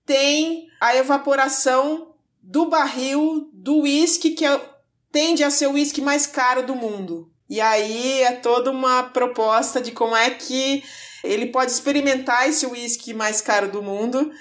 [0.05, 4.61] tem a evaporação do barril do whisky que é,
[5.11, 7.31] tende a ser o whisky mais caro do mundo.
[7.49, 10.83] E aí é toda uma proposta de como é que
[11.23, 14.33] ele pode experimentar esse whisky mais caro do mundo.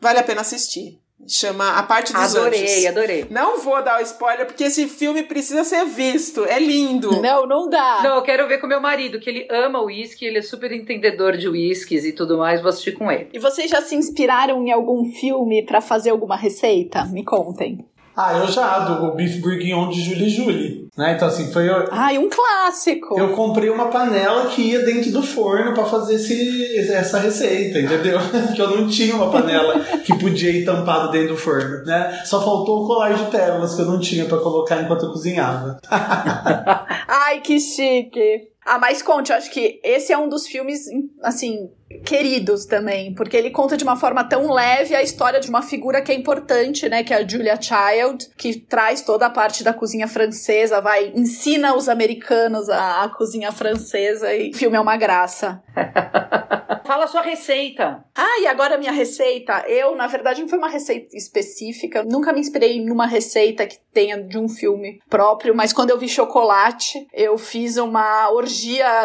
[0.00, 1.03] Vale a pena assistir.
[1.26, 2.86] Chama A Parte dos adorei, Anjos.
[2.86, 3.26] Adorei, adorei.
[3.30, 6.44] Não vou dar o spoiler, porque esse filme precisa ser visto.
[6.44, 7.20] É lindo.
[7.20, 8.00] Não, não dá.
[8.02, 11.36] Não, eu quero ver com meu marido, que ele ama uísque, ele é super entendedor
[11.36, 13.28] de uísques e tudo mais, vou assistir com ele.
[13.32, 17.04] E vocês já se inspiraram em algum filme para fazer alguma receita?
[17.06, 17.84] Me contem.
[18.16, 20.88] Ah, eu já, do Beef Bourguignon de Julie Julie.
[20.96, 21.14] Né?
[21.14, 21.68] Então, assim, foi.
[21.68, 23.18] Eu, Ai, um clássico!
[23.18, 28.20] eu comprei uma panela que ia dentro do forno pra fazer esse, essa receita, entendeu?
[28.46, 32.22] Porque eu não tinha uma panela que podia ir tampada dentro do forno, né?
[32.24, 35.80] Só faltou o colar de pérolas que eu não tinha pra colocar enquanto eu cozinhava.
[35.90, 38.53] Ai, que chique!
[38.64, 40.86] Ah, mas conte, eu acho que esse é um dos filmes,
[41.22, 41.70] assim,
[42.04, 46.00] queridos também, porque ele conta de uma forma tão leve a história de uma figura
[46.00, 49.72] que é importante, né, que é a Julia Child, que traz toda a parte da
[49.72, 54.96] cozinha francesa, vai, ensina os americanos a, a cozinha francesa e o filme é uma
[54.96, 55.62] graça.
[56.84, 58.04] Fala a sua receita.
[58.14, 59.64] Ah, e agora a minha receita.
[59.66, 62.00] Eu, na verdade, não foi uma receita específica.
[62.00, 65.98] Eu nunca me inspirei numa receita que tenha de um filme próprio, mas quando eu
[65.98, 68.53] vi chocolate, eu fiz uma orgia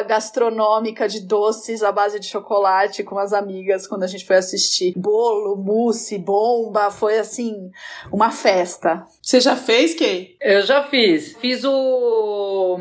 [0.08, 4.94] gastronômica de doces à base de chocolate com as amigas quando a gente foi assistir.
[4.98, 7.72] Bolo, mousse, bomba, foi assim,
[8.12, 9.04] uma festa.
[9.22, 10.36] Você já fez, Kay?
[10.42, 11.36] Eu já fiz.
[11.38, 12.78] Fiz o.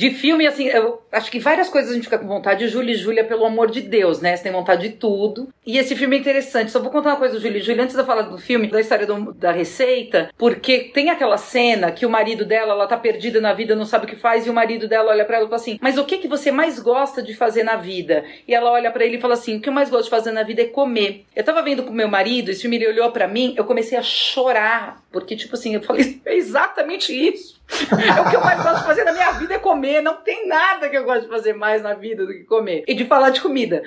[0.00, 2.66] De filme, assim, eu acho que várias coisas a gente fica com vontade.
[2.68, 4.34] Júlia e Júlia, pelo amor de Deus, né?
[4.34, 5.48] Você tem vontade de tudo.
[5.66, 6.70] E esse filme é interessante.
[6.70, 8.66] Só vou contar uma coisa do Júlia e Júlia antes de eu falar do filme,
[8.68, 12.96] da história do, da receita, porque tem aquela cena que o marido dela, ela tá
[12.96, 15.44] perdida na vida, não sabe o que faz, e o marido dela olha para ela
[15.44, 18.24] e fala assim: Mas o que, que você mais gosta de fazer na vida?
[18.48, 20.32] E ela olha para ele e fala assim: O que eu mais gosto de fazer
[20.32, 21.26] na vida é comer.
[21.36, 24.02] Eu tava vendo com meu marido, esse filme ele olhou para mim, eu comecei a
[24.02, 27.60] chorar, porque, tipo assim, eu falei: É exatamente isso.
[27.70, 30.00] É o que eu mais gosto de fazer na minha vida é comer.
[30.00, 32.84] Não tem nada que eu gosto de fazer mais na vida do que comer.
[32.86, 33.82] E de falar de comida.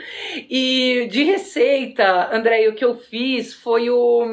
[0.50, 4.26] E de receita, André, o que eu fiz foi o.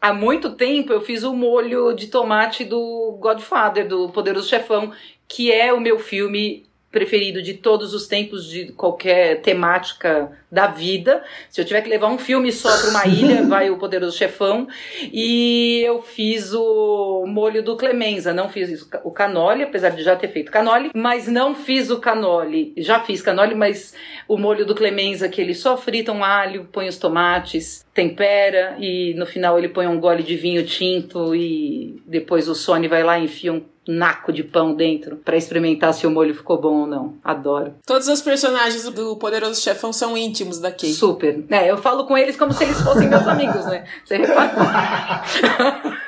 [0.00, 4.92] Há muito tempo eu fiz o molho de tomate do Godfather, do Poderoso Chefão,
[5.26, 11.22] que é o meu filme preferido de todos os tempos, de qualquer temática da vida.
[11.50, 14.66] Se eu tiver que levar um filme só para uma ilha, vai o Poderoso Chefão.
[15.12, 20.28] E eu fiz o molho do Clemenza, não fiz o canole, apesar de já ter
[20.28, 22.72] feito canole, mas não fiz o canole.
[22.78, 23.94] Já fiz canole, mas
[24.26, 29.12] o molho do Clemenza que ele só frita um alho, põe os tomates, tempera e
[29.18, 33.18] no final ele põe um gole de vinho tinto e depois o Sony vai lá
[33.18, 36.86] e enfia um naco de pão dentro para experimentar se o molho ficou bom ou
[36.86, 37.14] não.
[37.22, 37.74] Adoro.
[37.86, 40.94] Todos os personagens do Poderoso Chefão são íntimos da Kate.
[40.94, 41.44] Super.
[41.50, 43.84] É, eu falo com eles como se eles fossem meus amigos, né?
[44.04, 45.22] Você repara?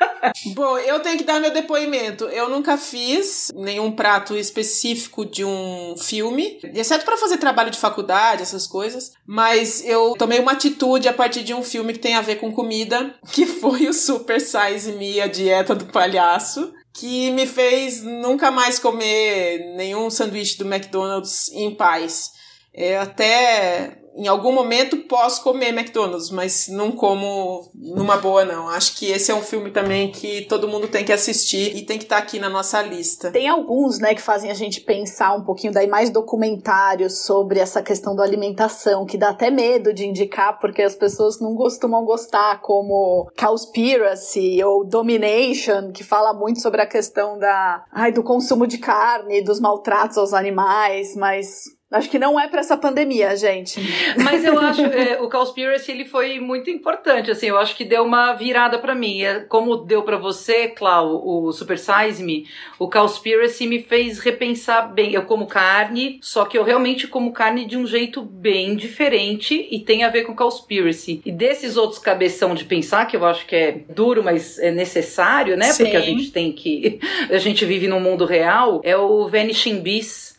[0.55, 2.25] Bom, eu tenho que dar meu depoimento.
[2.25, 8.43] Eu nunca fiz nenhum prato específico de um filme, exceto para fazer trabalho de faculdade,
[8.43, 9.13] essas coisas.
[9.27, 12.53] Mas eu tomei uma atitude a partir de um filme que tem a ver com
[12.53, 18.51] comida, que foi o Super Size Me, a dieta do palhaço que me fez nunca
[18.51, 22.33] mais comer nenhum sanduíche do McDonald's em paz.
[22.73, 28.69] É, até em algum momento posso comer McDonald's, mas não como numa boa, não.
[28.69, 31.97] Acho que esse é um filme também que todo mundo tem que assistir e tem
[31.97, 33.31] que estar tá aqui na nossa lista.
[33.31, 37.81] Tem alguns, né, que fazem a gente pensar um pouquinho, daí mais documentários sobre essa
[37.81, 42.61] questão da alimentação, que dá até medo de indicar, porque as pessoas não costumam gostar,
[42.61, 48.79] como Cowspiracy ou Domination, que fala muito sobre a questão da, ai, do consumo de
[48.79, 53.81] carne, dos maltratos aos animais, mas Acho que não é para essa pandemia, gente.
[54.23, 58.05] Mas eu acho é, o Cowspiracy ele foi muito importante, assim, eu acho que deu
[58.05, 59.23] uma virada para mim.
[59.23, 62.47] É, como deu para você, Clau, o Super Size Me,
[62.79, 65.15] o Cowspiracy me fez repensar bem.
[65.15, 69.81] Eu como carne, só que eu realmente como carne de um jeito bem diferente e
[69.81, 71.23] tem a ver com Cowspiracy.
[71.25, 75.57] E desses outros cabeção de pensar, que eu acho que é duro, mas é necessário,
[75.57, 75.73] né?
[75.73, 75.85] Sim.
[75.85, 76.99] Porque a gente tem que.
[77.31, 79.81] A gente vive num mundo real, é o Vanishing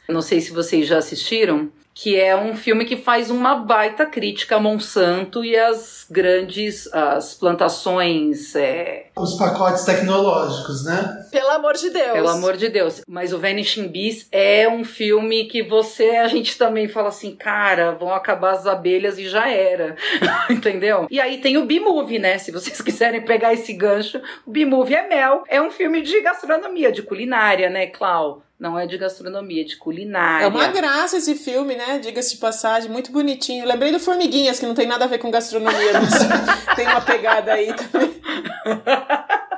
[0.09, 4.05] Beasts não sei se vocês já assistiram, que é um filme que faz uma baita
[4.05, 8.55] crítica a Monsanto e as grandes as plantações.
[8.55, 9.07] É...
[9.17, 11.27] Os pacotes tecnológicos, né?
[11.29, 12.11] Pelo amor de Deus.
[12.13, 13.01] Pelo amor de Deus.
[13.07, 17.91] Mas o Vanishing Bees é um filme que você, a gente também fala assim, cara,
[17.91, 19.95] vão acabar as abelhas e já era.
[20.49, 21.05] Entendeu?
[21.09, 22.37] E aí tem o B-Movie, né?
[22.37, 25.43] Se vocês quiserem pegar esse gancho, o B-Movie é mel.
[25.49, 28.41] É um filme de gastronomia, de culinária, né, Clau?
[28.59, 30.43] Não é de gastronomia, é de culinária.
[30.43, 31.97] É uma graça esse filme, né?
[31.99, 33.65] Diga-se de passagem, muito bonitinho.
[33.65, 36.11] Lembrei do Formiguinhas, que não tem nada a ver com gastronomia, mas
[36.75, 38.19] tem uma pegada aí também.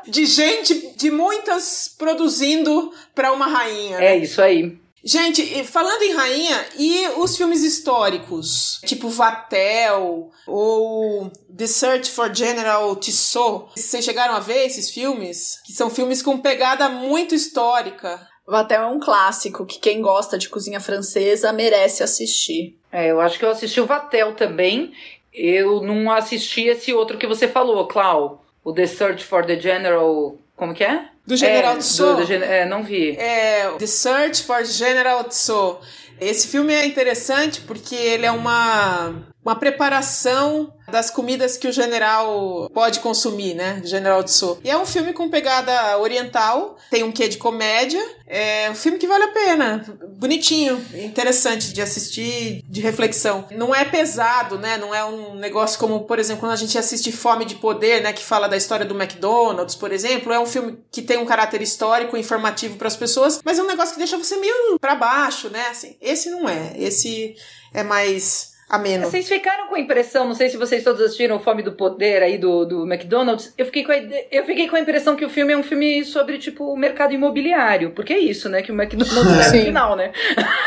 [0.08, 4.00] De gente, de muitas produzindo para uma rainha.
[4.00, 4.06] Né?
[4.06, 4.82] É isso aí.
[5.04, 8.80] Gente, falando em rainha, e os filmes históricos?
[8.86, 13.72] Tipo Vatel ou The Search for General Tissot?
[13.76, 15.60] Vocês chegaram a ver esses filmes?
[15.66, 18.28] Que são filmes com pegada muito histórica.
[18.52, 22.78] Vatel é um clássico que quem gosta de cozinha francesa merece assistir.
[22.92, 24.94] É, eu acho que eu assisti o Vatel também.
[25.34, 28.44] Eu não assisti esse outro que você falou, Clau.
[28.64, 30.36] O The Search for the General.
[30.56, 31.06] Como que é?
[31.26, 32.22] Do General é, Tissot.
[32.22, 33.16] Do, do, é, não vi.
[33.18, 35.80] É, The Search for General Tissot.
[36.20, 42.70] Esse filme é interessante porque ele é uma, uma preparação das comidas que o general
[42.74, 43.82] pode consumir, né?
[43.84, 44.60] General Tso.
[44.64, 48.02] E é um filme com pegada oriental, tem um quê de comédia.
[48.28, 49.86] É um filme que vale a pena.
[50.18, 53.46] Bonitinho, interessante de assistir, de reflexão.
[53.52, 54.78] Não é pesado, né?
[54.78, 58.14] Não é um negócio como, por exemplo, quando a gente assiste Fome de Poder, né?
[58.14, 60.32] Que fala da história do McDonald's, por exemplo.
[60.32, 63.68] É um filme que tem um caráter histórico, informativo para as pessoas, mas é um
[63.68, 65.68] negócio que deixa você meio para baixo, né?
[65.70, 66.74] Assim, esse não é.
[66.78, 67.36] Esse
[67.74, 69.06] é mais ameno.
[69.06, 72.38] Vocês ficaram com a impressão, não sei se vocês todos assistiram Fome do Poder aí
[72.38, 73.98] do, do McDonald's, eu fiquei, com a,
[74.32, 77.14] eu fiquei com a impressão que o filme é um filme sobre, tipo, o mercado
[77.14, 80.14] imobiliário, porque é isso, né, que o McDonald's é no final, né?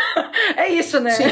[0.57, 1.11] é isso, né?
[1.11, 1.25] Sim.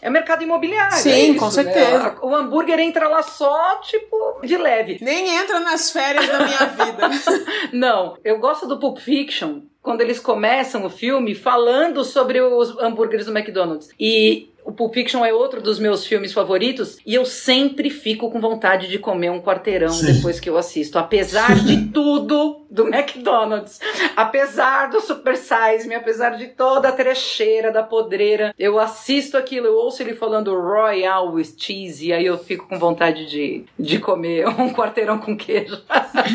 [0.00, 0.96] É mercado imobiliário.
[0.96, 1.50] Sim, é isso, com né?
[1.50, 1.98] certeza.
[1.98, 2.14] Né?
[2.22, 4.98] O hambúrguer entra lá só, tipo, de leve.
[5.02, 7.10] Nem entra nas férias da minha vida.
[7.72, 13.26] não, eu gosto do Pulp Fiction, quando eles começam o filme falando sobre os hambúrgueres
[13.26, 13.90] do McDonald's.
[14.00, 18.40] E o Pulp Fiction é outro dos meus filmes favoritos e eu sempre fico com
[18.40, 20.14] vontade de comer um quarteirão Sim.
[20.14, 23.78] depois que eu assisto, apesar de tudo do McDonald's,
[24.16, 29.66] apesar do Super Size Me, apesar de toda a trecheira da podreira, eu assisto aquilo,
[29.66, 33.98] eu ouço ele falando Royal with cheese e aí eu fico com vontade de, de
[34.00, 35.78] comer um quarteirão com queijo.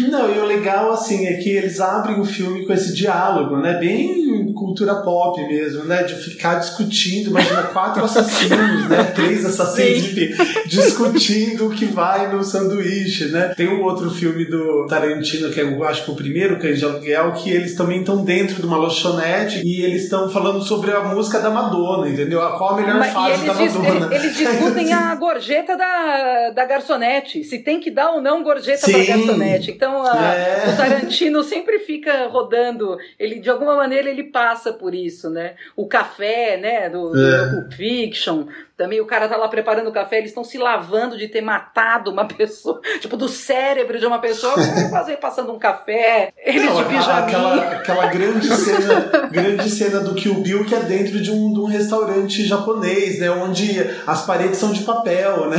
[0.10, 3.74] Não, e o legal assim é que eles abrem o filme com esse diálogo, né?
[3.74, 6.04] Bem cultura pop mesmo, né?
[6.04, 9.04] De ficar discutindo, imagina quatro assassinos, né?
[9.16, 10.34] Três assassinos, enfim,
[10.68, 13.54] discutindo o que vai no sanduíche, né?
[13.56, 16.86] Tem um outro filme do Tarantino, que é, eu acho que o primeiro, Cães de
[16.86, 21.02] Aluguel, que eles também estão dentro de uma lanchonete e eles estão falando sobre a
[21.02, 22.40] música da Madonna, entendeu?
[22.40, 24.16] Qual a melhor Mas, fase da Madonna.
[24.16, 28.86] Eles, eles discutem a gorjeta da, da garçonete, se tem que dar ou não gorjeta
[28.86, 29.06] Sim.
[29.06, 29.72] pra garçonete.
[29.72, 30.70] Então a, é.
[30.74, 35.54] o Tarantino sempre fica rodando, ele de alguma maneira ele passa por isso, né?
[35.76, 37.46] O café, né, do, é.
[37.50, 38.48] do Pulp Fiction,
[38.80, 42.10] também o cara tá lá preparando o café, eles estão se lavando de ter matado
[42.10, 44.54] uma pessoa, tipo, do cérebro de uma pessoa,
[44.90, 47.20] fazer passando um café, eles Não, de pijaminha.
[47.20, 51.60] Aquela, aquela grande cena, grande cena do Kill Bill que é dentro de um, de
[51.60, 55.58] um restaurante japonês, né, onde as paredes são de papel, né?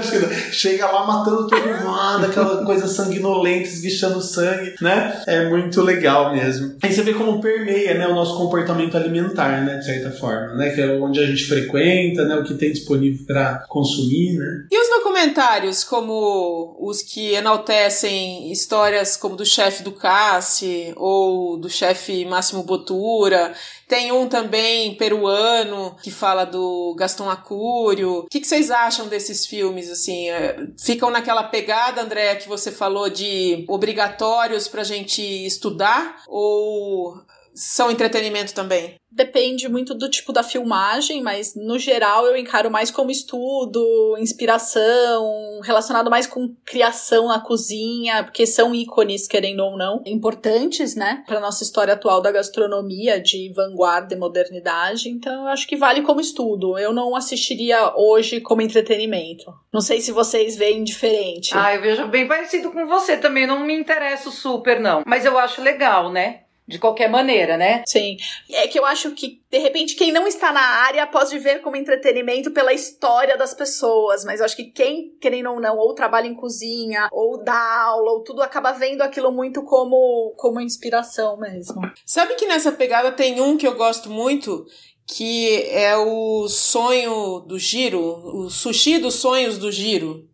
[0.50, 5.22] Chega lá matando todo mundo, aquela coisa sanguinolenta, esguichando sangue, né?
[5.26, 6.74] É muito legal mesmo.
[6.82, 10.70] Aí você vê como permeia, né, o nosso comportamento alimentar, né, de certa forma, né,
[10.70, 14.66] que é onde a gente frequenta, né, o que tem disponível para consumir, né?
[14.70, 21.68] E os documentários, como os que enaltecem histórias como do chefe do Cassi ou do
[21.68, 23.52] chefe Máximo Botura,
[23.88, 28.20] tem um também peruano que fala do Gaston Acúrio.
[28.20, 29.90] O que, que, vocês acham desses filmes?
[29.90, 36.22] Assim, é, ficam naquela pegada, André, que você falou de obrigatórios para a gente estudar?
[36.28, 37.20] Ou
[37.54, 38.94] são entretenimento também?
[39.10, 45.60] Depende muito do tipo da filmagem, mas no geral eu encaro mais como estudo, inspiração,
[45.62, 51.40] relacionado mais com criação na cozinha, porque são ícones, querendo ou não, importantes, né, para
[51.40, 55.10] nossa história atual da gastronomia, de vanguarda e modernidade.
[55.10, 56.78] Então eu acho que vale como estudo.
[56.78, 59.52] Eu não assistiria hoje como entretenimento.
[59.70, 61.50] Não sei se vocês veem diferente.
[61.54, 63.46] Ah, eu vejo bem parecido com você também.
[63.46, 65.02] Não me interesso super, não.
[65.06, 66.41] Mas eu acho legal, né?
[66.66, 67.82] De qualquer maneira, né?
[67.86, 68.16] Sim.
[68.50, 71.76] É que eu acho que, de repente, quem não está na área pode ver como
[71.76, 76.26] entretenimento pela história das pessoas, mas eu acho que quem, querendo ou não, ou trabalha
[76.26, 81.80] em cozinha, ou dá aula, ou tudo, acaba vendo aquilo muito como, como inspiração mesmo.
[82.06, 84.64] Sabe que nessa pegada tem um que eu gosto muito,
[85.06, 90.31] que é o sonho do Giro, o sushi dos sonhos do Giro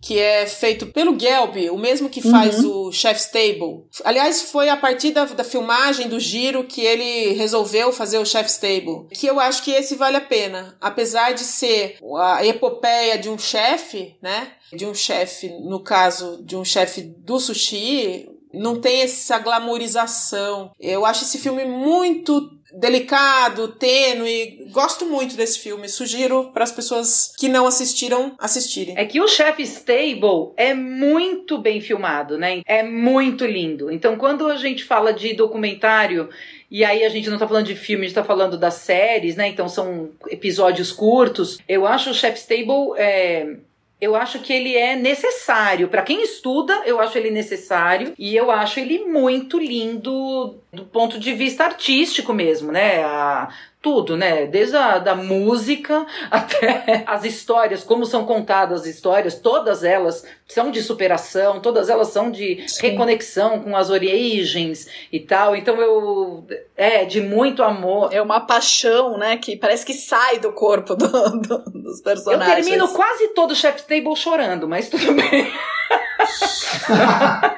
[0.00, 2.86] que é feito pelo Gelb, o mesmo que faz uhum.
[2.86, 3.84] o Chef's Table.
[4.04, 8.58] Aliás, foi a partir da, da, filmagem do Giro que ele resolveu fazer o Chef's
[8.58, 9.08] Table.
[9.12, 10.76] Que eu acho que esse vale a pena.
[10.80, 14.52] Apesar de ser a epopeia de um chefe, né?
[14.72, 20.72] De um chefe, no caso, de um chefe do sushi, não tem essa glamorização.
[20.78, 24.66] Eu acho esse filme muito delicado, tênue.
[24.70, 25.88] Gosto muito desse filme.
[25.88, 28.94] Sugiro para as pessoas que não assistiram assistirem.
[28.96, 32.62] É que o Chef Stable é muito bem filmado, né?
[32.66, 33.90] É muito lindo.
[33.90, 36.28] Então, quando a gente fala de documentário
[36.70, 39.36] e aí a gente não tá falando de filme, a gente tá falando das séries,
[39.36, 39.48] né?
[39.48, 41.58] Então são episódios curtos.
[41.66, 43.56] Eu acho o Chef Stable é,
[44.00, 45.88] eu acho que ele é necessário.
[45.88, 48.12] Para quem estuda, eu acho ele necessário.
[48.16, 53.02] E eu acho ele muito lindo do ponto de vista artístico mesmo, né?
[53.02, 53.48] A,
[53.80, 54.46] tudo, né?
[54.46, 60.70] Desde a da música até as histórias, como são contadas as histórias, todas elas são
[60.70, 62.88] de superação, todas elas são de Sim.
[62.88, 65.54] reconexão com as origens e tal.
[65.54, 66.44] Então eu
[66.76, 68.12] é de muito amor.
[68.12, 69.36] É uma paixão, né?
[69.36, 72.58] Que parece que sai do corpo do, do, dos personagens.
[72.58, 75.48] Eu termino quase todo o Chef Table chorando, mas tudo bem.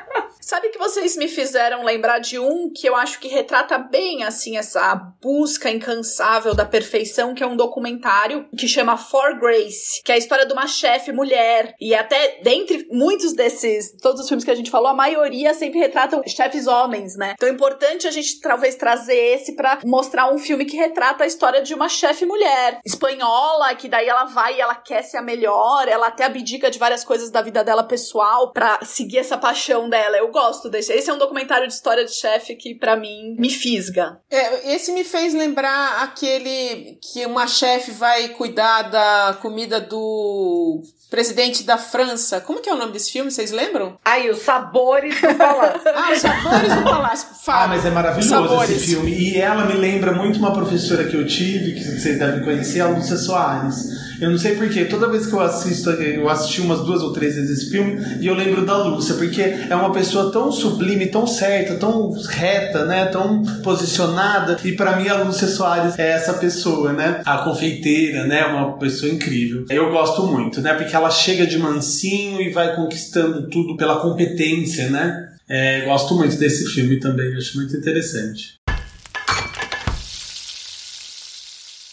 [0.51, 4.57] Sabe que vocês me fizeram lembrar de um que eu acho que retrata bem, assim,
[4.57, 10.17] essa busca incansável da perfeição, que é um documentário que chama For Grace, que é
[10.17, 11.77] a história de uma chefe mulher.
[11.81, 15.79] E até dentre muitos desses, todos os filmes que a gente falou, a maioria sempre
[15.79, 17.35] retratam chefes homens, né?
[17.37, 21.29] Então é importante a gente talvez trazer esse para mostrar um filme que retrata a
[21.29, 25.23] história de uma chefe mulher espanhola, que daí ela vai e ela quer ser a
[25.23, 29.89] melhor, ela até abdica de várias coisas da vida dela pessoal para seguir essa paixão
[29.89, 30.17] dela.
[30.17, 30.93] Eu gosto desse.
[30.93, 34.19] Esse é um documentário de história de chefe que, para mim, me fisga.
[34.31, 41.65] É, esse me fez lembrar aquele que uma chefe vai cuidar da comida do presidente
[41.65, 42.41] da França.
[42.41, 43.31] Como que é o nome desse filme?
[43.31, 43.99] Vocês lembram?
[44.05, 45.81] Aí, Os Sabores do Palácio.
[45.93, 47.29] ah, Os Sabores do Palácio.
[47.45, 47.65] Fala.
[47.65, 49.13] Ah, mas é maravilhoso esse filme.
[49.13, 52.89] E ela me lembra muito uma professora que eu tive, que vocês devem conhecer, a
[52.89, 54.10] Lúcia Soares.
[54.21, 57.35] Eu não sei porquê, toda vez que eu assisto, eu assisti umas duas ou três
[57.35, 61.27] vezes esse filme e eu lembro da Lúcia, porque é uma pessoa tão sublime, tão
[61.27, 63.07] certa, tão reta, né?
[63.07, 64.59] Tão posicionada.
[64.65, 67.23] E para mim a Lúcia Soares é essa pessoa, né?
[67.25, 68.45] A confeiteira, né?
[68.47, 69.65] Uma pessoa incrível.
[69.71, 70.75] Eu gosto muito, né?
[70.75, 75.29] Porque ela chega de mansinho e vai conquistando tudo pela competência, né?
[75.49, 78.60] É, gosto muito desse filme também, acho muito interessante.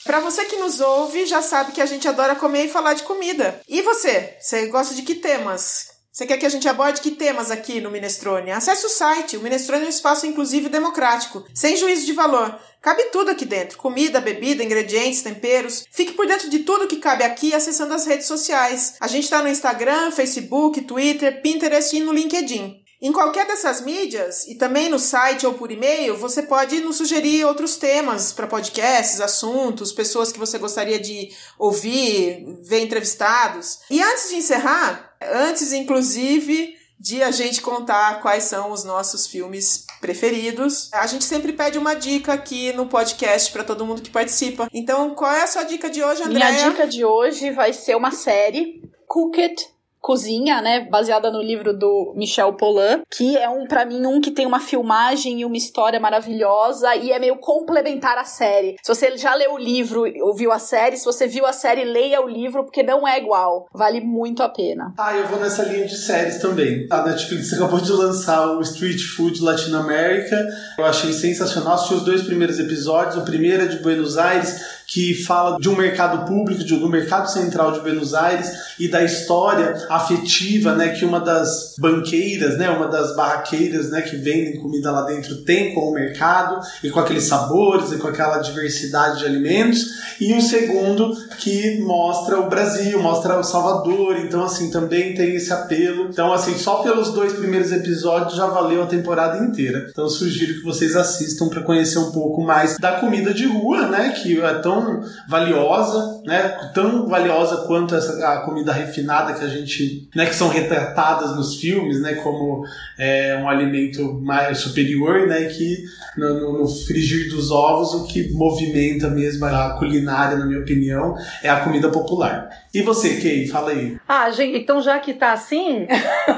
[0.08, 3.04] Para você que nos ouve, já sabe que a gente adora comer e falar de
[3.04, 3.60] comida.
[3.68, 4.38] E você?
[4.40, 5.90] Você gosta de que temas?
[6.10, 8.52] Você quer que a gente aborde que temas aqui no Minestrone?
[8.52, 9.36] Acesse o site.
[9.36, 12.58] O Minestrone é um espaço inclusivo e democrático, sem juízo de valor.
[12.82, 15.84] Cabe tudo aqui dentro: comida, bebida, ingredientes, temperos.
[15.92, 18.96] Fique por dentro de tudo que cabe aqui acessando as redes sociais.
[19.02, 22.87] A gente está no Instagram, Facebook, Twitter, Pinterest e no LinkedIn.
[23.00, 27.46] Em qualquer dessas mídias, e também no site ou por e-mail, você pode nos sugerir
[27.46, 31.30] outros temas para podcasts, assuntos, pessoas que você gostaria de
[31.60, 33.80] ouvir, ver entrevistados.
[33.90, 39.86] E antes de encerrar, antes inclusive de a gente contar quais são os nossos filmes
[40.02, 40.90] preferidos.
[40.92, 44.68] A gente sempre pede uma dica aqui no podcast para todo mundo que participa.
[44.74, 46.52] Então, qual é a sua dica de hoje, Andréa?
[46.52, 52.14] Minha dica de hoje vai ser uma série, Cooked cozinha, né, baseada no livro do
[52.16, 56.00] Michel Polan, que é um para mim um que tem uma filmagem e uma história
[56.00, 58.78] maravilhosa e é meio complementar à série.
[58.82, 61.84] Se você já leu o livro ou viu a série, se você viu a série,
[61.84, 63.68] leia o livro porque não é igual.
[63.74, 64.94] Vale muito a pena.
[64.98, 66.88] Ah, eu vou nessa linha de séries também.
[66.90, 70.38] A Netflix acabou de lançar o Street Food Latinoamérica.
[70.78, 71.74] Eu achei sensacional.
[71.74, 73.18] Assisti os dois primeiros episódios.
[73.18, 77.30] O primeiro é de Buenos Aires que fala de um mercado público, de, do mercado
[77.30, 82.88] central de Buenos Aires e da história afetiva, né, que uma das banqueiras, né, uma
[82.88, 87.26] das barraqueiras, né, que vendem comida lá dentro tem com o mercado e com aqueles
[87.26, 89.98] sabores e com aquela diversidade de alimentos.
[90.22, 95.52] E o segundo que mostra o Brasil, mostra o Salvador, então assim também tem esse
[95.52, 96.08] apelo.
[96.10, 99.88] Então assim, só pelos dois primeiros episódios já valeu a temporada inteira.
[99.90, 104.12] Então sugiro que vocês assistam para conhecer um pouco mais da comida de rua, né,
[104.12, 106.72] que é tão tão valiosa, né?
[106.74, 110.26] Tão valiosa quanto essa, a comida refinada que a gente, né?
[110.26, 112.16] Que são retratadas nos filmes, né?
[112.16, 112.64] Como
[112.98, 115.46] é, um alimento mais superior, né?
[115.46, 115.78] Que
[116.18, 121.50] no, no frigir dos ovos o que movimenta mesmo a culinária, na minha opinião, é
[121.50, 122.50] a comida popular.
[122.74, 123.98] E você, Kay, fala aí.
[124.08, 125.88] Ah, gente, então já que tá assim,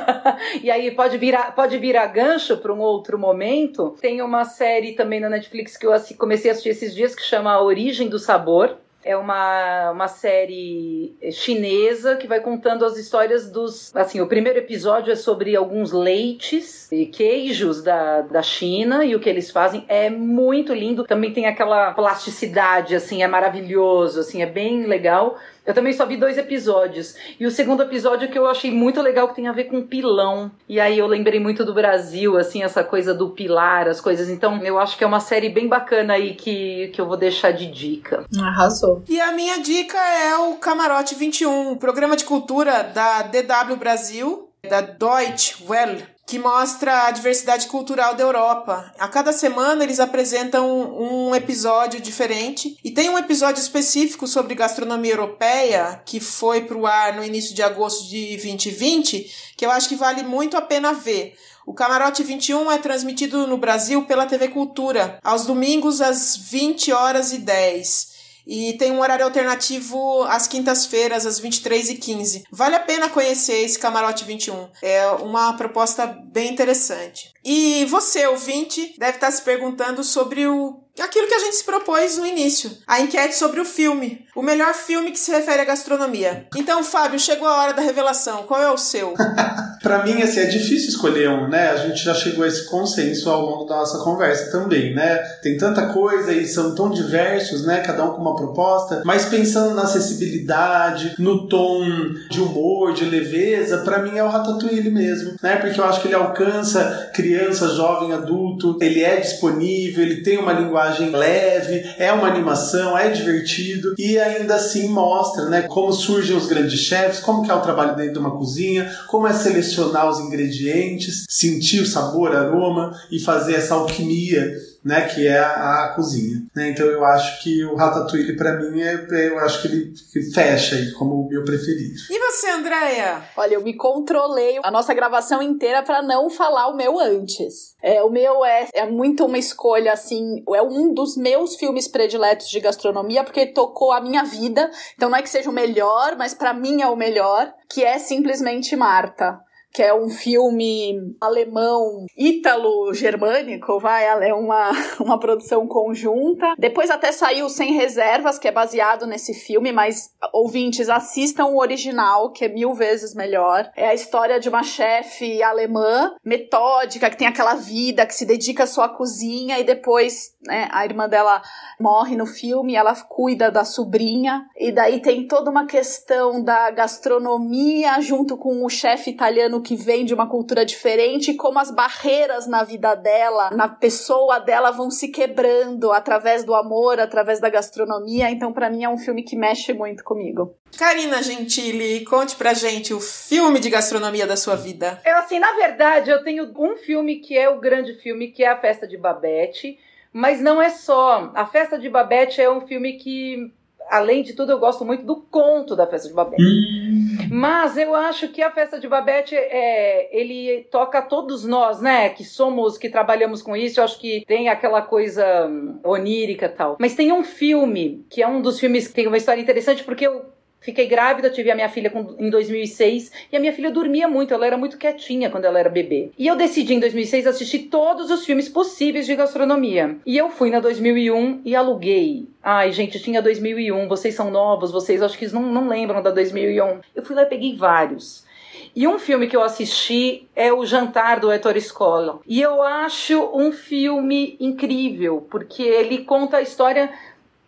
[0.63, 3.95] e aí pode virar, pode virar gancho para um outro momento.
[3.99, 7.51] Tem uma série também na Netflix que eu comecei a assistir esses dias que chama
[7.51, 8.77] A Origem do Sabor.
[9.03, 13.95] É uma, uma série chinesa que vai contando as histórias dos.
[13.95, 19.19] Assim, o primeiro episódio é sobre alguns leites e queijos da, da China e o
[19.19, 21.05] que eles fazem é muito lindo.
[21.05, 25.39] Também tem aquela plasticidade, assim, é maravilhoso, assim, é bem legal.
[25.69, 27.15] Eu também só vi dois episódios.
[27.39, 30.49] E o segundo episódio que eu achei muito legal que tem a ver com pilão.
[30.67, 34.29] E aí eu lembrei muito do Brasil, assim, essa coisa do pilar, as coisas.
[34.29, 37.51] Então eu acho que é uma série bem bacana aí que, que eu vou deixar
[37.51, 38.25] de dica.
[38.41, 39.03] Arrasou.
[39.07, 44.81] E a minha dica é o Camarote 21, programa de cultura da DW Brasil, da
[44.81, 48.93] Deutsche Welle que mostra a diversidade cultural da Europa.
[48.99, 55.13] A cada semana eles apresentam um episódio diferente e tem um episódio específico sobre gastronomia
[55.13, 59.89] europeia que foi para o ar no início de agosto de 2020, que eu acho
[59.89, 61.33] que vale muito a pena ver.
[61.65, 67.33] O Camarote 21 é transmitido no Brasil pela TV Cultura, aos domingos às 20 horas
[67.33, 68.08] e 10.
[68.49, 72.45] E tem um horário alternativo às quintas-feiras, às 23h15.
[72.51, 74.69] Vale a pena conhecer esse Camarote 21.
[74.81, 77.31] É uma proposta bem interessante.
[77.45, 82.17] E você, ouvinte, deve estar se perguntando sobre o aquilo que a gente se propôs
[82.17, 86.47] no início, a enquete sobre o filme, o melhor filme que se refere à gastronomia.
[86.55, 88.43] Então, Fábio, chegou a hora da revelação.
[88.43, 89.13] Qual é o seu?
[89.81, 91.71] para mim, assim, é difícil escolher um, né?
[91.71, 95.17] A gente já chegou a esse consenso ao longo da nossa conversa também, né?
[95.41, 97.81] Tem tanta coisa e são tão diversos, né?
[97.81, 99.01] Cada um com uma proposta.
[99.05, 101.83] Mas pensando na acessibilidade, no tom
[102.29, 105.55] de humor, de leveza, para mim é o Ratatouille mesmo, né?
[105.57, 110.53] Porque eu acho que ele alcança criança, jovem, adulto, ele é disponível, ele tem uma
[110.53, 116.35] linguagem linguagem leve, é uma animação, é divertido e ainda assim mostra, né, como surgem
[116.35, 120.09] os grandes chefes, como que é o trabalho dentro de uma cozinha, como é selecionar
[120.09, 124.53] os ingredientes, sentir o sabor, aroma e fazer essa alquimia
[124.89, 126.41] né, que é a, a cozinha.
[126.55, 126.71] Né?
[126.71, 129.93] Então eu acho que o Ratatouille para mim é, é, eu acho que ele
[130.33, 131.93] fecha aí como o meu preferido.
[132.09, 133.21] E você, Andréia?
[133.37, 137.75] Olha, eu me controlei a nossa gravação inteira para não falar o meu antes.
[137.83, 142.49] É, o meu é, é muito uma escolha assim, é um dos meus filmes prediletos
[142.49, 144.71] de gastronomia porque tocou a minha vida.
[144.95, 147.99] Então não é que seja o melhor, mas para mim é o melhor, que é
[147.99, 149.39] simplesmente Marta
[149.73, 156.55] que é um filme alemão ítalo-germânico, vai, é uma, uma produção conjunta.
[156.57, 162.31] Depois até saiu Sem Reservas, que é baseado nesse filme, mas ouvintes, assistam o original,
[162.31, 163.69] que é mil vezes melhor.
[163.75, 168.63] É a história de uma chefe alemã, metódica, que tem aquela vida, que se dedica
[168.63, 171.41] à sua cozinha e depois né, a irmã dela
[171.79, 177.99] morre no filme, ela cuida da sobrinha, e daí tem toda uma questão da gastronomia
[178.01, 182.63] junto com o chefe italiano que vem de uma cultura diferente, como as barreiras na
[182.63, 188.29] vida dela, na pessoa dela vão se quebrando através do amor, através da gastronomia.
[188.29, 190.55] Então, para mim é um filme que mexe muito comigo.
[190.77, 195.01] Karina Gentili, conte pra gente o filme de gastronomia da sua vida.
[195.05, 198.47] Eu assim, na verdade, eu tenho um filme que é o grande filme, que é
[198.47, 199.77] A Festa de Babette,
[200.11, 201.31] mas não é só.
[201.35, 203.51] A Festa de Babette é um filme que
[203.89, 206.41] além de tudo, eu gosto muito do conto da festa de Babette.
[206.41, 207.17] Hum.
[207.31, 212.09] Mas eu acho que a festa de Babette é, ele toca a todos nós, né?
[212.09, 213.79] Que somos, que trabalhamos com isso.
[213.79, 216.77] Eu acho que tem aquela coisa hum, onírica e tal.
[216.79, 220.07] Mas tem um filme que é um dos filmes que tem uma história interessante porque
[220.07, 220.25] eu
[220.61, 224.33] Fiquei grávida, tive a minha filha com, em 2006 e a minha filha dormia muito,
[224.33, 226.11] ela era muito quietinha quando ela era bebê.
[226.17, 229.97] E eu decidi em 2006 assistir todos os filmes possíveis de gastronomia.
[230.05, 232.27] E eu fui na 2001 e aluguei.
[232.43, 236.79] Ai, gente, tinha 2001, vocês são novos, vocês acho que não, não lembram da 2001.
[236.93, 238.27] Eu fui lá e peguei vários.
[238.75, 242.19] E um filme que eu assisti é O Jantar do Ettore Scola.
[242.27, 246.91] E eu acho um filme incrível, porque ele conta a história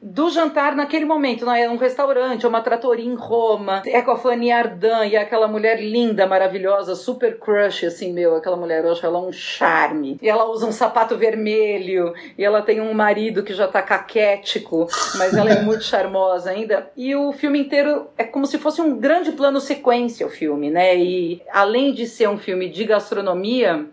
[0.01, 1.69] do jantar naquele momento, né?
[1.69, 6.25] um restaurante, uma tratoria em Roma, é com a Fanny Ardant e aquela mulher linda,
[6.25, 10.17] maravilhosa, super crush, assim, meu, aquela mulher, eu acho ela um charme.
[10.19, 14.87] E ela usa um sapato vermelho, e ela tem um marido que já tá caquético,
[15.17, 16.89] mas ela é muito charmosa ainda.
[16.97, 20.97] E o filme inteiro é como se fosse um grande plano sequência, o filme, né?
[20.97, 23.85] E além de ser um filme de gastronomia,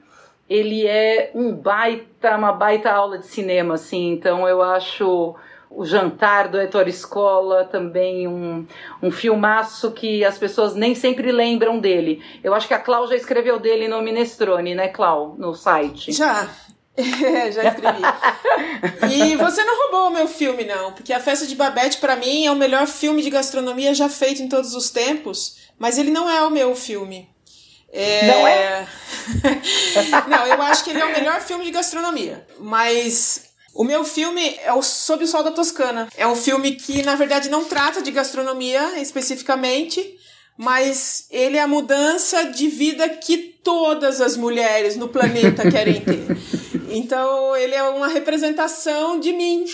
[0.48, 5.36] ele é um baita, uma baita aula de cinema, assim, então eu acho
[5.70, 8.66] O Jantar do Ettore Scola, também um,
[9.02, 12.22] um filmaço que as pessoas nem sempre lembram dele.
[12.42, 15.36] Eu acho que a Clau já escreveu dele no Minestrone, né, Clau?
[15.38, 16.10] No site.
[16.12, 16.48] Já.
[16.96, 18.02] É, já escrevi.
[19.14, 22.46] e você não roubou o meu filme, não, porque A Festa de Babette, para mim,
[22.46, 26.28] é o melhor filme de gastronomia já feito em todos os tempos, mas ele não
[26.28, 27.28] é o meu filme.
[27.90, 28.26] É...
[28.26, 28.86] Não é?
[30.28, 33.47] não, eu acho que ele é o melhor filme de gastronomia, mas
[33.78, 36.08] o meu filme é o Sob o Sol da Toscana.
[36.16, 40.18] É um filme que, na verdade, não trata de gastronomia especificamente,
[40.56, 46.26] mas ele é a mudança de vida que todas as mulheres no planeta querem ter.
[46.90, 49.64] Então, ele é uma representação de mim.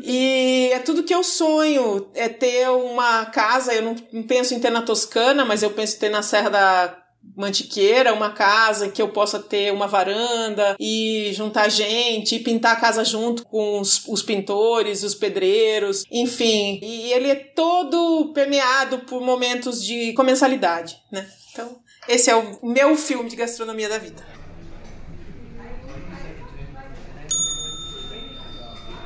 [0.00, 2.06] E é tudo que eu sonho.
[2.14, 5.98] É ter uma casa, eu não penso em ter na Toscana, mas eu penso em
[5.98, 6.96] ter na Serra da
[7.36, 12.80] Mantiqueira, uma casa que eu possa ter uma varanda e juntar gente e pintar a
[12.80, 16.80] casa junto com os, os pintores, os pedreiros, enfim.
[16.82, 21.26] E ele é todo permeado por momentos de comensalidade, né?
[21.52, 24.40] Então, esse é o meu filme de gastronomia da vida.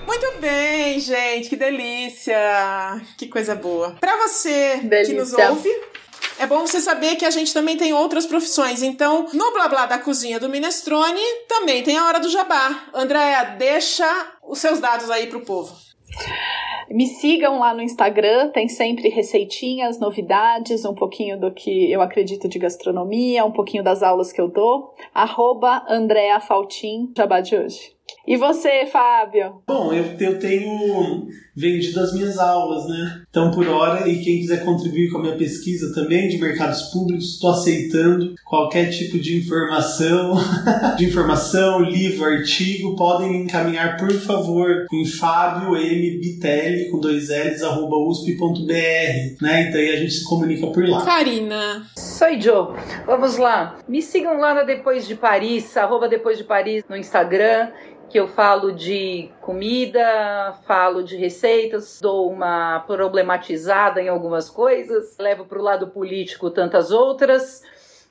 [0.07, 2.37] Muito bem, gente, que delícia!
[3.17, 3.97] Que coisa boa.
[3.99, 5.15] Para você delícia.
[5.15, 5.71] que nos ouve,
[6.39, 8.83] é bom você saber que a gente também tem outras profissões.
[8.83, 12.89] Então, no Blá Blá da Cozinha do Minestrone, também tem a Hora do Jabá.
[12.93, 14.07] Andréa, deixa
[14.47, 15.75] os seus dados aí pro povo.
[16.91, 22.49] Me sigam lá no Instagram, tem sempre receitinhas, novidades, um pouquinho do que eu acredito
[22.49, 24.95] de gastronomia, um pouquinho das aulas que eu dou.
[25.13, 27.94] Arroba Andrea Faltin, Jabá de hoje.
[28.27, 29.63] E você, Fábio?
[29.67, 33.23] Bom, eu, eu tenho vendido as minhas aulas, né?
[33.29, 37.35] Então, por hora, e quem quiser contribuir com a minha pesquisa também de mercados públicos,
[37.35, 40.35] estou aceitando qualquer tipo de informação,
[40.97, 46.19] de informação, livro, artigo, podem encaminhar, por favor, em Fábio M.
[46.19, 49.69] Bitelli, com dois L's, arroba usp.br, né?
[49.69, 51.05] Então aí a gente se comunica por lá.
[51.05, 51.87] Karina.
[52.15, 52.77] Sou Joe.
[53.07, 53.77] Vamos lá.
[53.89, 57.73] Me sigam lá na Depois de Paris, arroba Depois de Paris no Instagram
[58.09, 65.47] que eu falo de comida, falo de receitas, dou uma problematizada em algumas coisas, levo
[65.47, 67.65] para o lado político tantas outras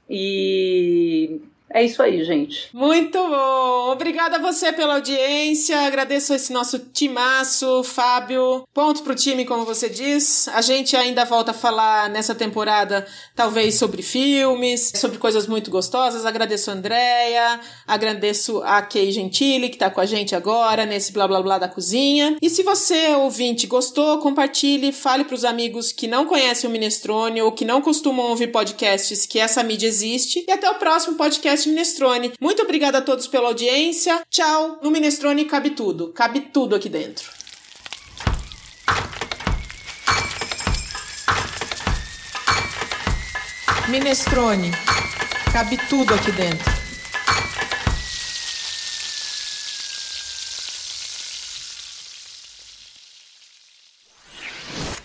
[0.09, 1.41] e
[1.73, 2.69] é isso aí, gente.
[2.71, 3.91] Muito bom.
[3.91, 5.79] Obrigada a você pela audiência.
[5.81, 8.67] Agradeço esse nosso timaço, Fábio.
[8.71, 10.47] Ponto pro time, como você diz.
[10.49, 16.27] A gente ainda volta a falar nessa temporada, talvez sobre filmes, sobre coisas muito gostosas.
[16.27, 21.27] Agradeço a Andrea, agradeço a Kay Gentili, que tá com a gente agora nesse blá
[21.27, 22.37] blá blá da cozinha.
[22.39, 27.51] E se você, ouvinte, gostou, compartilhe, fale pros amigos que não conhecem o Minestrone ou
[27.51, 30.45] que não costumam ouvir podcasts que essa mídia existe.
[30.47, 32.33] E até o próximo podcast podcast Minestrone.
[32.39, 34.21] Muito obrigada a todos pela audiência.
[34.29, 34.79] Tchau.
[34.81, 36.09] No Minestrone cabe tudo.
[36.09, 37.29] Cabe tudo aqui dentro.
[43.89, 44.71] Minestrone.
[45.51, 46.73] Cabe tudo aqui dentro.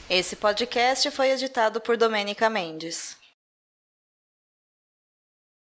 [0.08, 3.17] Esse podcast foi editado por Domênica Mendes.